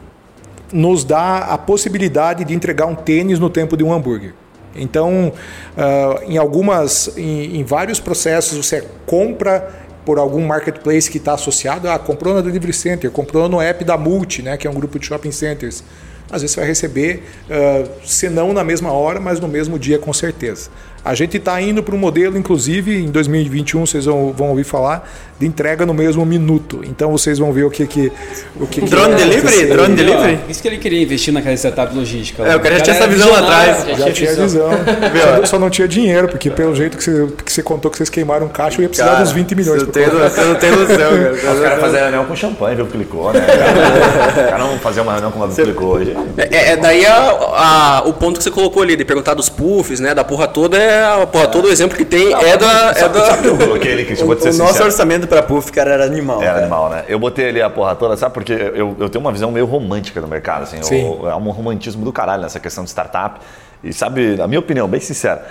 [0.73, 4.35] nos dá a possibilidade de entregar um tênis no tempo de um hambúrguer.
[4.77, 5.33] Então,
[5.77, 11.89] ah, em algumas, em, em vários processos, você compra por algum marketplace que está associado,
[11.89, 14.99] ah, comprou na Delivery Center, comprou no app da Multi, né, que é um grupo
[14.99, 15.83] de shopping centers.
[16.31, 19.99] Às vezes você vai receber, ah, se não na mesma hora, mas no mesmo dia
[19.99, 20.71] com certeza.
[21.05, 25.07] A gente está indo para um modelo, inclusive, em 2021 vocês vão, vão ouvir falar,
[25.39, 26.81] de entrega no mesmo minuto.
[26.85, 28.11] Então vocês vão ver o que que...
[28.59, 29.39] O que que Drone vai delivery?
[29.41, 29.67] acontecer.
[29.67, 30.39] Drone ó, delivery?
[30.49, 32.43] Isso que ele queria investir naquela startup logística.
[32.45, 33.99] É, o cara já tinha essa visão lá atrás.
[33.99, 34.71] Já tinha visão.
[35.41, 38.09] Só- Só não tinha dinheiro, porque pelo jeito que você, que você contou que vocês
[38.09, 39.83] queimaram caixa, eu ia precisar Cara, dos 20 milhões.
[39.83, 41.33] Você tem, você não tem noção, cara.
[41.55, 42.87] Os caras fazem reunião com champanhe, viu?
[42.87, 43.41] Clicou, né?
[43.41, 44.47] Cara?
[44.47, 46.17] O cara não fazia uma reunião com uma clicou hoje.
[46.39, 50.01] É, é daí a- a- o ponto que você colocou ali, de perguntar dos puffs,
[50.01, 50.15] né?
[50.15, 52.91] Da porra toda, é a porra toda, o exemplo que tem é da.
[52.97, 54.27] É da sabe o que eu coloquei ali, Cristian?
[54.27, 56.41] Vou te ser O nosso orçamento pra Puff, cara, era animal.
[56.41, 56.61] Era cara.
[56.63, 57.05] animal, né?
[57.09, 58.35] Eu botei ali a porra toda, sabe?
[58.35, 60.83] Porque eu, eu tenho uma visão meio romântica do mercado, assim.
[60.83, 61.19] Sim.
[61.23, 63.41] Eu- é um romantismo do caralho nessa questão de startup.
[63.83, 65.45] E sabe, a minha opinião, bem sincera,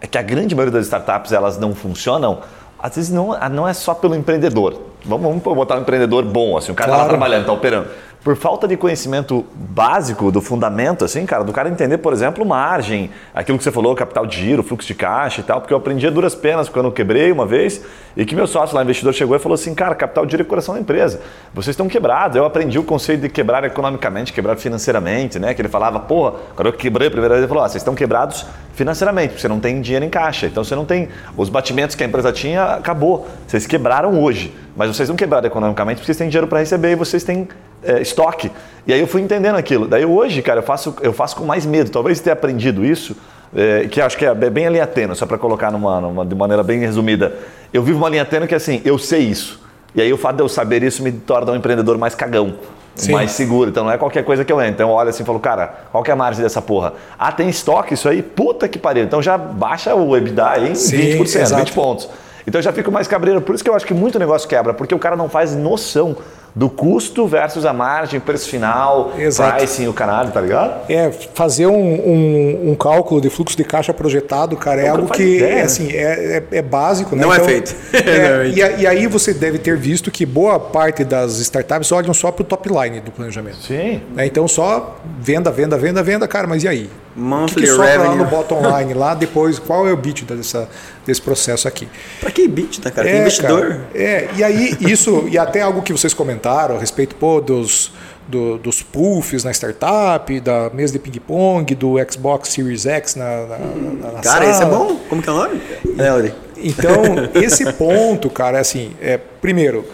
[0.00, 2.40] é que a grande maioria das startups, elas não funcionam,
[2.78, 4.80] às vezes não, não é só pelo empreendedor.
[5.04, 7.18] Vamos, vamos botar um empreendedor bom, assim, o cara tá lá Claro.
[7.18, 7.88] trabalhando, tá operando.
[8.28, 13.10] Por falta de conhecimento básico do fundamento, assim, cara, do cara entender, por exemplo, margem,
[13.34, 16.06] aquilo que você falou, capital de giro, fluxo de caixa e tal, porque eu aprendi
[16.06, 17.82] a duras penas quando eu quebrei uma vez
[18.14, 20.44] e que meu sócio lá, investidor, chegou e falou assim, cara, capital de giro é
[20.44, 21.22] coração da empresa.
[21.54, 22.36] Vocês estão quebrados.
[22.36, 25.54] Eu aprendi o conceito de quebrar economicamente, quebrar financeiramente, né?
[25.54, 27.94] Que ele falava, porra, quando eu quebrei a primeira vez, ele falou, ó, vocês estão
[27.94, 30.46] quebrados financeiramente, porque você não tem dinheiro em caixa.
[30.46, 31.08] Então você não tem.
[31.34, 33.26] Os batimentos que a empresa tinha, acabou.
[33.46, 34.52] Vocês quebraram hoje.
[34.78, 37.48] Mas vocês não quebraram economicamente porque vocês têm dinheiro para receber e vocês têm
[37.82, 38.48] é, estoque.
[38.86, 39.88] E aí eu fui entendendo aquilo.
[39.88, 41.90] Daí hoje, cara, eu faço, eu faço com mais medo.
[41.90, 43.16] Talvez ter aprendido isso,
[43.54, 46.32] é, que acho que é bem a linha tênue, só para colocar numa, numa, de
[46.32, 47.34] maneira bem resumida.
[47.72, 49.60] Eu vivo uma linha tênue que é assim, eu sei isso.
[49.96, 52.54] E aí o fato de eu saber isso me torna um empreendedor mais cagão.
[52.94, 53.12] Sim.
[53.12, 53.70] Mais seguro.
[53.70, 54.74] Então não é qualquer coisa que eu entro.
[54.74, 56.92] Então eu olho assim e falo, cara, qual que é a margem dessa porra?
[57.18, 58.22] Ah, tem estoque isso aí?
[58.22, 59.02] Puta que pariu.
[59.02, 61.64] Então já baixa o EBITDA em Sim, 20%, exato.
[61.64, 62.08] 20 pontos.
[62.48, 63.42] Então eu já fico mais cabreiro.
[63.42, 66.16] Por isso que eu acho que muito negócio quebra, porque o cara não faz noção
[66.58, 69.58] do custo versus a margem, preço final, Exato.
[69.58, 70.90] pricing, o caralho, tá ligado?
[70.90, 75.08] É, fazer um, um, um cálculo de fluxo de caixa projetado, cara, é Não, algo
[75.12, 75.62] que ideia, é, né?
[75.62, 77.14] assim, é, é, é básico.
[77.14, 77.22] né?
[77.22, 77.76] Não é feito.
[77.94, 82.32] é, e, e aí você deve ter visto que boa parte das startups olham só
[82.32, 83.58] para o top line do planejamento.
[83.58, 84.02] Sim.
[84.16, 84.26] né?
[84.26, 86.90] Então só venda, venda, venda, venda, cara, mas e aí?
[87.16, 88.16] O que, Monthly que sobra lá revenue.
[88.18, 89.58] no bottom line lá depois?
[89.58, 90.68] Qual é o bit dessa,
[91.04, 91.88] desse processo aqui?
[92.20, 93.08] Pra que EBITDA, cara?
[93.08, 93.60] Tem É, investidor.
[93.68, 97.92] cara, é, e aí isso, e até algo que vocês comentaram a respeito pô, dos,
[98.26, 103.58] do- dos puffs na startup, da mesa de ping-pong, do Xbox Series X na, na,
[103.58, 104.96] na- na Cara, esse é bom.
[105.08, 105.60] Como que é o nome?
[105.98, 106.32] É.
[106.56, 106.92] Então,
[107.34, 109.84] esse ponto, cara, é assim, é, primeiro,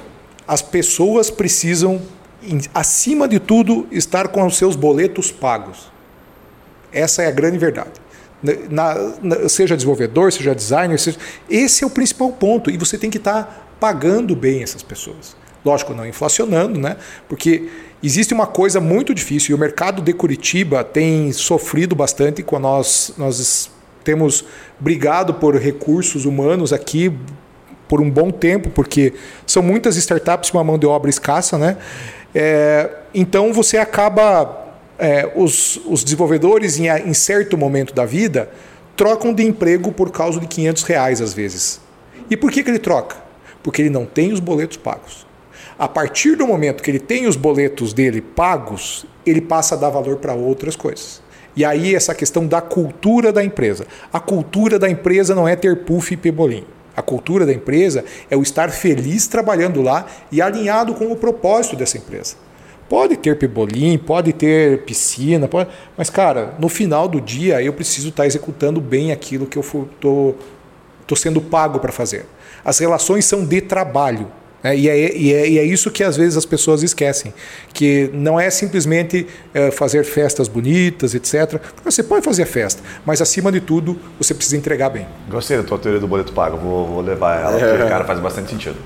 [0.46, 2.00] as pessoas precisam,
[2.42, 5.92] em- acima de tudo, estar com os seus boletos pagos.
[6.92, 7.90] Essa é a grande verdade.
[8.70, 11.16] na, na, seja desenvolvedor, seja designer, seja,
[11.48, 15.34] esse é o principal ponto e você tem que estar tá pagando bem essas pessoas.
[15.64, 16.96] Lógico, não inflacionando, né?
[17.28, 17.68] Porque
[18.02, 23.14] existe uma coisa muito difícil e o mercado de Curitiba tem sofrido bastante com nós
[23.16, 23.70] nós
[24.04, 24.44] temos
[24.78, 27.10] brigado por recursos humanos aqui
[27.88, 29.14] por um bom tempo, porque
[29.46, 31.76] são muitas startups com uma mão de obra escassa, né?
[32.34, 34.62] É, então você acaba.
[34.96, 38.48] É, os, os desenvolvedores, em, em certo momento da vida,
[38.96, 41.80] trocam de emprego por causa de 500 reais às vezes.
[42.30, 43.16] E por que, que ele troca?
[43.60, 45.26] Porque ele não tem os boletos pagos.
[45.78, 49.90] A partir do momento que ele tem os boletos dele pagos, ele passa a dar
[49.90, 51.20] valor para outras coisas.
[51.56, 53.86] E aí essa questão da cultura da empresa.
[54.12, 56.64] A cultura da empresa não é ter puff e pebolim.
[56.96, 61.74] A cultura da empresa é o estar feliz trabalhando lá e alinhado com o propósito
[61.74, 62.36] dessa empresa.
[62.88, 65.70] Pode ter pebolim, pode ter piscina, pode...
[65.96, 70.36] mas cara, no final do dia eu preciso estar executando bem aquilo que eu estou
[71.16, 72.26] sendo pago para fazer.
[72.64, 74.30] As relações são de trabalho.
[74.64, 77.34] É, e, é, e, é, e, é, isso que às vezes as pessoas esquecem,
[77.74, 81.60] que não é simplesmente é, fazer festas bonitas, etc.
[81.84, 85.06] Você pode fazer festa, mas acima de tudo você precisa entregar bem.
[85.28, 88.50] Gostei da tua teoria do boleto pago, vou, vou levar ela, porque, cara, faz bastante
[88.50, 88.76] sentido.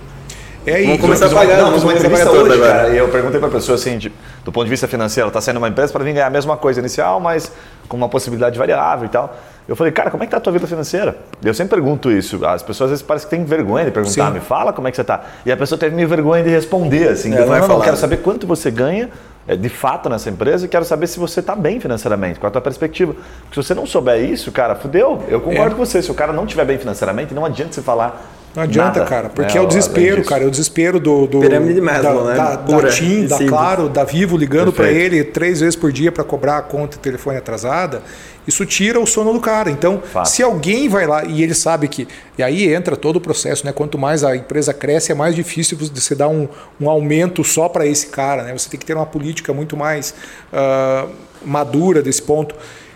[0.66, 1.58] É Vamos começar a pagar.
[1.58, 4.12] Não, uma entrevista hoje, cara, e eu perguntei para a pessoa assim, de,
[4.44, 6.80] do ponto de vista financeiro, está saindo uma empresa para vir ganhar a mesma coisa
[6.80, 7.52] inicial, mas
[7.88, 9.34] com uma possibilidade variável e tal.
[9.68, 11.18] Eu falei, cara, como é que tá a tua vida financeira?
[11.44, 12.42] Eu sempre pergunto isso.
[12.46, 14.32] As pessoas às vezes parecem que têm vergonha de perguntar, Sim.
[14.32, 15.22] me fala como é que você tá.
[15.44, 17.34] E a pessoa teve meio vergonha de responder, assim.
[17.34, 19.10] É, eu falei, não, não, quero saber quanto você ganha
[19.46, 22.50] é, de fato nessa empresa e quero saber se você está bem financeiramente, qual a
[22.50, 23.12] tua perspectiva.
[23.12, 25.22] Porque se você não souber isso, cara, fudeu.
[25.28, 25.76] Eu concordo é.
[25.76, 26.00] com você.
[26.00, 29.28] Se o cara não estiver bem financeiramente, não adianta você falar não adianta, nada, cara,
[29.28, 32.36] porque né, é o desespero, cara, é o desespero do, do Pirâmide Maslow, da, né?
[32.36, 36.24] da, da TIM, da Claro, da Vivo ligando para ele três vezes por dia para
[36.24, 38.02] cobrar a conta de telefone atrasada
[38.48, 39.70] isso tira o sono do cara.
[39.70, 40.26] Então, Fato.
[40.26, 42.08] se alguém vai lá e ele sabe que.
[42.38, 43.72] E aí entra todo o processo, né?
[43.72, 46.48] Quanto mais a empresa cresce, é mais difícil você dar um,
[46.80, 48.42] um aumento só para esse cara.
[48.44, 48.56] Né?
[48.56, 50.14] Você tem que ter uma política muito mais
[50.50, 51.10] uh,
[51.44, 52.54] madura desse ponto.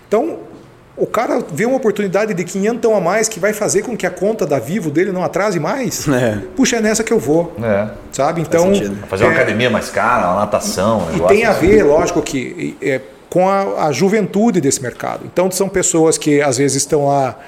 [0.09, 0.39] Então,
[0.97, 4.11] o cara vê uma oportunidade de 500 a mais que vai fazer com que a
[4.11, 6.07] conta da Vivo dele não atrase mais.
[6.13, 6.39] É.
[6.55, 7.55] Puxa, é nessa que eu vou.
[7.63, 7.89] É.
[8.13, 8.43] Sabe?
[8.43, 8.71] Então.
[9.09, 11.09] Fazer uma é, academia mais cara, uma natação.
[11.11, 11.67] Um e tem a assim.
[11.67, 12.77] ver, lógico, que.
[12.83, 15.23] É, com a, a, juventude desse mercado.
[15.25, 17.39] Então, são pessoas que às vezes estão lá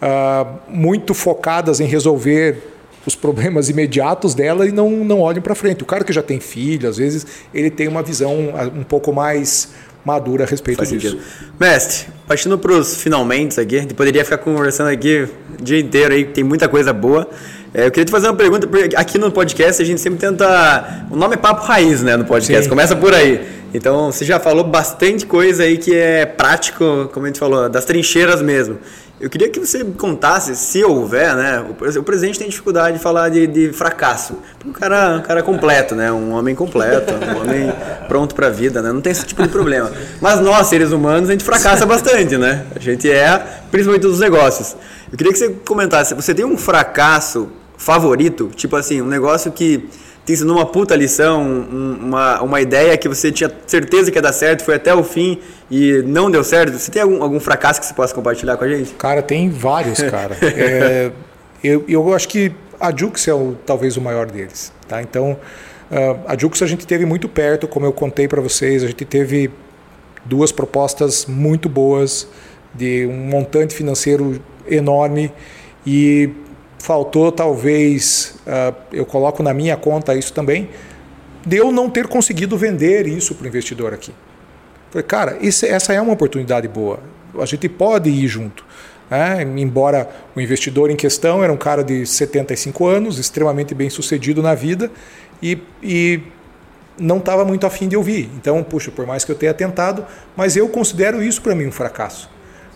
[0.00, 2.62] uh, muito focadas em resolver
[3.06, 5.82] os problemas imediatos dela e não, não olham para frente.
[5.82, 9.12] O cara que já tem filho, às vezes, ele tem uma visão ah, um pouco
[9.12, 9.68] mais
[10.04, 11.10] madura a respeito Faz disso.
[11.10, 11.22] Sentido.
[11.58, 15.28] Mestre, partindo para os finalmente aqui, a gente poderia ficar conversando aqui
[15.58, 17.28] o dia inteiro aí, tem muita coisa boa.
[17.72, 21.06] É, eu queria te fazer uma pergunta, porque aqui no podcast a gente sempre tenta.
[21.10, 22.16] O nome é Papo Raiz, né?
[22.16, 22.70] No podcast, Sim.
[22.70, 23.40] começa por aí.
[23.74, 27.84] Então você já falou bastante coisa aí que é prático, como a gente falou, das
[27.84, 28.78] trincheiras mesmo.
[29.20, 31.64] Eu queria que você contasse, se houver, né?
[31.96, 34.36] O presidente tem dificuldade de falar de, de fracasso.
[34.66, 36.10] Um cara, um cara completo, né?
[36.10, 37.72] Um homem completo, um homem
[38.08, 38.92] pronto para a vida, né?
[38.92, 39.92] Não tem esse tipo de problema.
[40.20, 42.66] Mas nós, seres humanos, a gente fracassa bastante, né?
[42.74, 43.38] A gente é,
[43.70, 44.76] principalmente nos negócios.
[45.10, 47.48] Eu queria que você comentasse, você tem um fracasso
[47.78, 48.50] favorito?
[48.56, 49.88] Tipo assim, um negócio que
[50.24, 54.32] te ensinou uma puta lição, uma, uma ideia que você tinha certeza que ia dar
[54.32, 55.38] certo, foi até o fim
[55.70, 56.72] e não deu certo?
[56.78, 58.92] Você tem algum, algum fracasso que você possa compartilhar com a gente?
[58.94, 60.36] Cara, tem vários, cara.
[60.42, 61.10] é,
[61.62, 64.72] eu, eu acho que a Jux é o, talvez o maior deles.
[64.88, 65.02] Tá?
[65.02, 65.32] Então,
[65.90, 69.04] uh, a Jux a gente teve muito perto, como eu contei para vocês, a gente
[69.04, 69.50] teve
[70.24, 72.26] duas propostas muito boas
[72.74, 75.30] de um montante financeiro enorme
[75.86, 76.30] e
[76.84, 80.68] faltou talvez, uh, eu coloco na minha conta isso também,
[81.42, 84.12] de eu não ter conseguido vender isso para o investidor aqui.
[84.90, 87.00] Falei, cara, esse, essa é uma oportunidade boa.
[87.40, 88.66] A gente pode ir junto.
[89.10, 89.42] Né?
[89.56, 94.54] Embora o investidor em questão era um cara de 75 anos, extremamente bem sucedido na
[94.54, 94.90] vida
[95.42, 96.20] e, e
[96.98, 98.28] não estava muito afim de ouvir.
[98.36, 100.04] Então, puxa, por mais que eu tenha tentado,
[100.36, 102.33] mas eu considero isso para mim um fracasso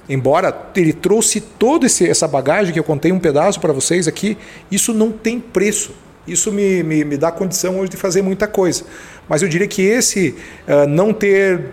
[0.09, 4.36] embora ele trouxe toda essa bagagem que eu contei um pedaço para vocês aqui,
[4.70, 5.92] isso não tem preço.
[6.26, 8.84] Isso me, me, me, dá condição hoje de fazer muita coisa.
[9.28, 10.34] Mas eu diria que esse
[10.68, 11.72] uh, não ter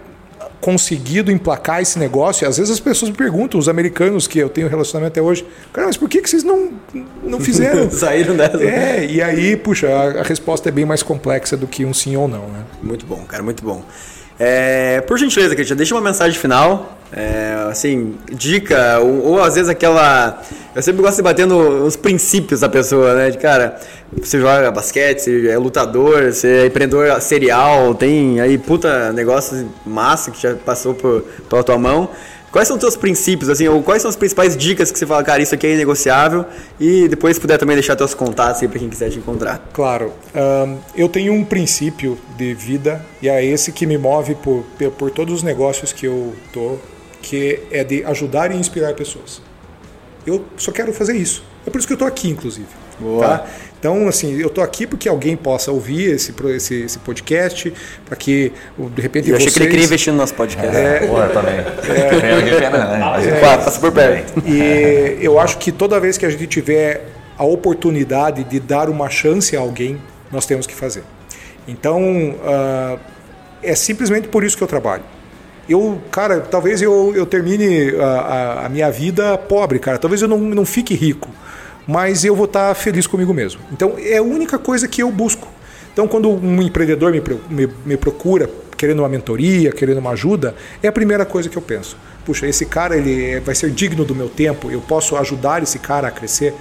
[0.62, 4.68] conseguido emplacar esse negócio, às vezes as pessoas me perguntam, os americanos que eu tenho
[4.68, 6.72] relacionamento até hoje, cara, mas por que, que vocês não,
[7.24, 7.90] não fizeram?
[7.92, 8.64] Saíram dessa.
[8.64, 12.16] É, e aí, puxa, a, a, resposta é bem mais complexa do que um sim
[12.16, 12.48] ou não.
[12.48, 12.64] Né?
[12.82, 13.84] Muito bom, cara, muito bom.
[14.40, 16.98] É, por gentileza, Cristian, deixa uma mensagem final.
[17.12, 20.42] É, assim, dica, ou, ou, às vezes aquela.
[20.76, 23.30] Eu sempre gosto de bater nos princípios da pessoa, né?
[23.30, 23.80] De cara,
[24.12, 30.32] você joga basquete, você é lutador, você é empreendedor serial, tem aí puta negócio massa
[30.32, 32.10] que já passou por, pela tua mão.
[32.56, 35.22] Quais são os teus princípios, assim, ou quais são as principais dicas que você fala,
[35.26, 36.46] cara, isso aqui é inegociável?
[36.80, 39.62] E depois, se puder também deixar teus contatos aí pra quem quiser te encontrar.
[39.74, 40.14] Claro.
[40.34, 44.64] Ahn, eu tenho um princípio de vida, e é esse que me move por,
[44.98, 46.78] por- todos os negócios que eu tô,
[47.22, 49.42] que é de ajudar e inspirar pessoas.
[50.26, 51.44] Eu só quero fazer isso.
[51.68, 52.68] É por isso que eu estou aqui, inclusive.
[53.20, 53.46] Tá?
[53.80, 57.72] Então, assim, eu estou aqui porque alguém possa ouvir esse, esse, esse podcast,
[58.06, 58.52] para que,
[58.96, 59.54] de repente, Eu achei vocês...
[59.58, 60.76] que ele queria investir no nosso podcast.
[60.76, 61.56] É, Porra, também.
[61.64, 62.98] Pena que pena, né?
[63.00, 64.42] Mas- Pá, passa por perto.
[64.48, 67.06] E eu acho que toda vez que a gente tiver
[67.38, 70.02] a oportunidade de dar uma chance a alguém,
[70.32, 71.04] nós temos que fazer.
[71.68, 72.98] Então, ah,
[73.62, 75.04] é simplesmente por isso que eu trabalho.
[75.68, 79.98] Eu, cara, talvez eu, eu termine a, a- a minha vida pobre, cara.
[79.98, 81.30] Talvez eu não, não fique rico,
[81.88, 83.62] mas eu vou estar feliz comigo mesmo.
[83.72, 85.48] Então, é a única coisa que eu busco.
[85.94, 90.88] Então, quando um empreendedor me, me, me procura querendo uma mentoria, querendo uma ajuda, é
[90.88, 91.96] a primeira coisa que eu penso.
[92.26, 95.80] Puxa, esse cara ele é- vai ser digno do meu tempo, eu posso ajudar esse
[95.80, 96.54] cara a crescer.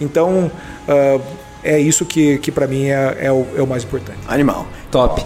[0.00, 0.50] Então,
[0.88, 1.20] ah,
[1.62, 4.18] é isso que, que para mim é, é o, é o mais importante.
[4.26, 4.66] Animal.
[4.90, 5.24] Top.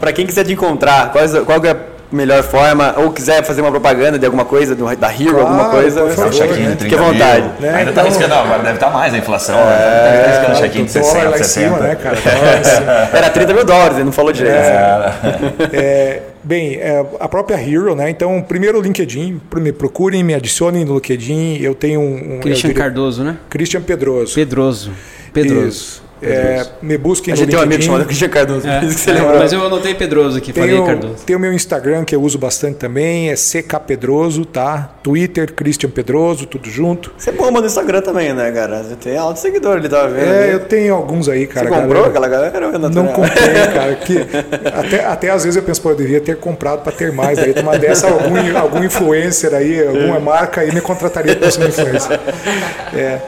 [0.00, 1.12] Pra quem quiser te encontrar,
[1.46, 5.08] qual que é melhor forma, ou quiser fazer uma propaganda de alguma coisa, do- da
[5.12, 6.70] Hero, Claro, alguma coisa, por favor, Check-in né?
[6.74, 7.12] de fique à 30 mil.
[7.12, 7.44] vontade.
[7.60, 9.56] Né, Ainda tá então- arriscando, não, agora deve estar mais a inflação.
[9.56, 9.76] né?
[9.76, 11.82] Tá arriscando check-in de o dólar 60, lá em cima, 70.
[11.88, 13.10] né, cara?
[13.18, 14.56] Era 30 mil dólares, ele não falou direito.
[15.72, 18.10] É, bem, é, a própria Hero, né?
[18.10, 21.58] Então, primeiro o LinkedIn, me procurem, me adicionem no LinkedIn.
[21.60, 22.36] Eu tenho um.
[22.36, 23.36] um Christian diria- Cardoso, né?
[23.50, 24.34] Christian Pedroso.
[24.34, 24.92] Pedroso.
[25.32, 25.66] Pedroso.
[25.68, 26.07] Isso.
[26.20, 27.92] É, me busquem A no gente tem um amigo LinkedIn.
[27.92, 28.78] chamado Christian Cardoso, É,
[29.34, 31.14] é, mas eu anotei Pedroso aqui, falei Tem o, Cardoso.
[31.24, 34.94] tem o meu Instagram que eu uso bastante também, é CK Pedroso, tá?
[35.02, 37.12] Twitter, Christian Pedroso, tudo junto.
[37.16, 38.82] Você bomba no Instagram também, né, cara?
[38.82, 40.24] Você tem alto seguidor, ele tava vendo.
[40.24, 40.52] É, ali.
[40.52, 41.68] eu tenho alguns aí, cara.
[41.68, 42.66] Você comprou galera- aquela galera?
[42.66, 43.12] é Não natural?
[43.14, 43.94] comprei, cara.
[43.94, 44.18] Que
[44.74, 47.38] até, até às vezes eu penso, pô, eu devia ter comprado para ter mais.
[47.38, 51.68] Daí, uma dessa, algum, algum influencer aí, alguma marca aí me contrataria para ser um
[51.68, 52.18] influencer.
[52.94, 53.18] É,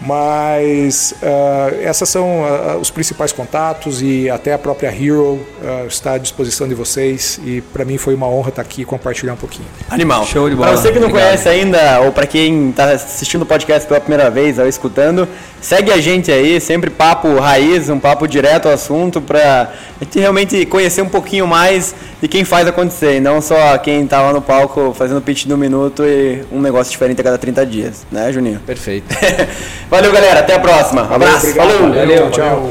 [0.00, 6.12] mas ah, essas são ah, os principais contatos e até a própria Hero ah, está
[6.12, 7.40] à disposição de vocês.
[7.44, 9.68] E para mim foi uma honra estar aqui e compartilhar um pouquinho.
[9.90, 10.26] Animal.
[10.26, 10.68] Show de bola.
[10.68, 11.28] Pra você que não Obrigado.
[11.28, 15.26] conhece ainda, ou pra quem tá assistindo o podcast pela primeira vez ou escutando,
[15.60, 20.18] segue a gente aí, sempre papo raiz, um papo direto ao assunto, pra a gente
[20.18, 24.32] realmente conhecer um pouquinho mais de quem faz acontecer, e não só quem tá lá
[24.32, 28.32] no palco fazendo pitch no minuto e um negócio diferente a cada 30 dias, né,
[28.32, 28.60] Juninho?
[28.60, 29.06] Perfeito.
[29.90, 30.40] Valeu, galera.
[30.40, 31.02] Até a próxima.
[31.02, 31.46] Abraço.
[31.46, 31.68] Obrigado.
[31.70, 31.92] Falou.
[31.92, 32.30] Valeu.
[32.30, 32.70] Tchau.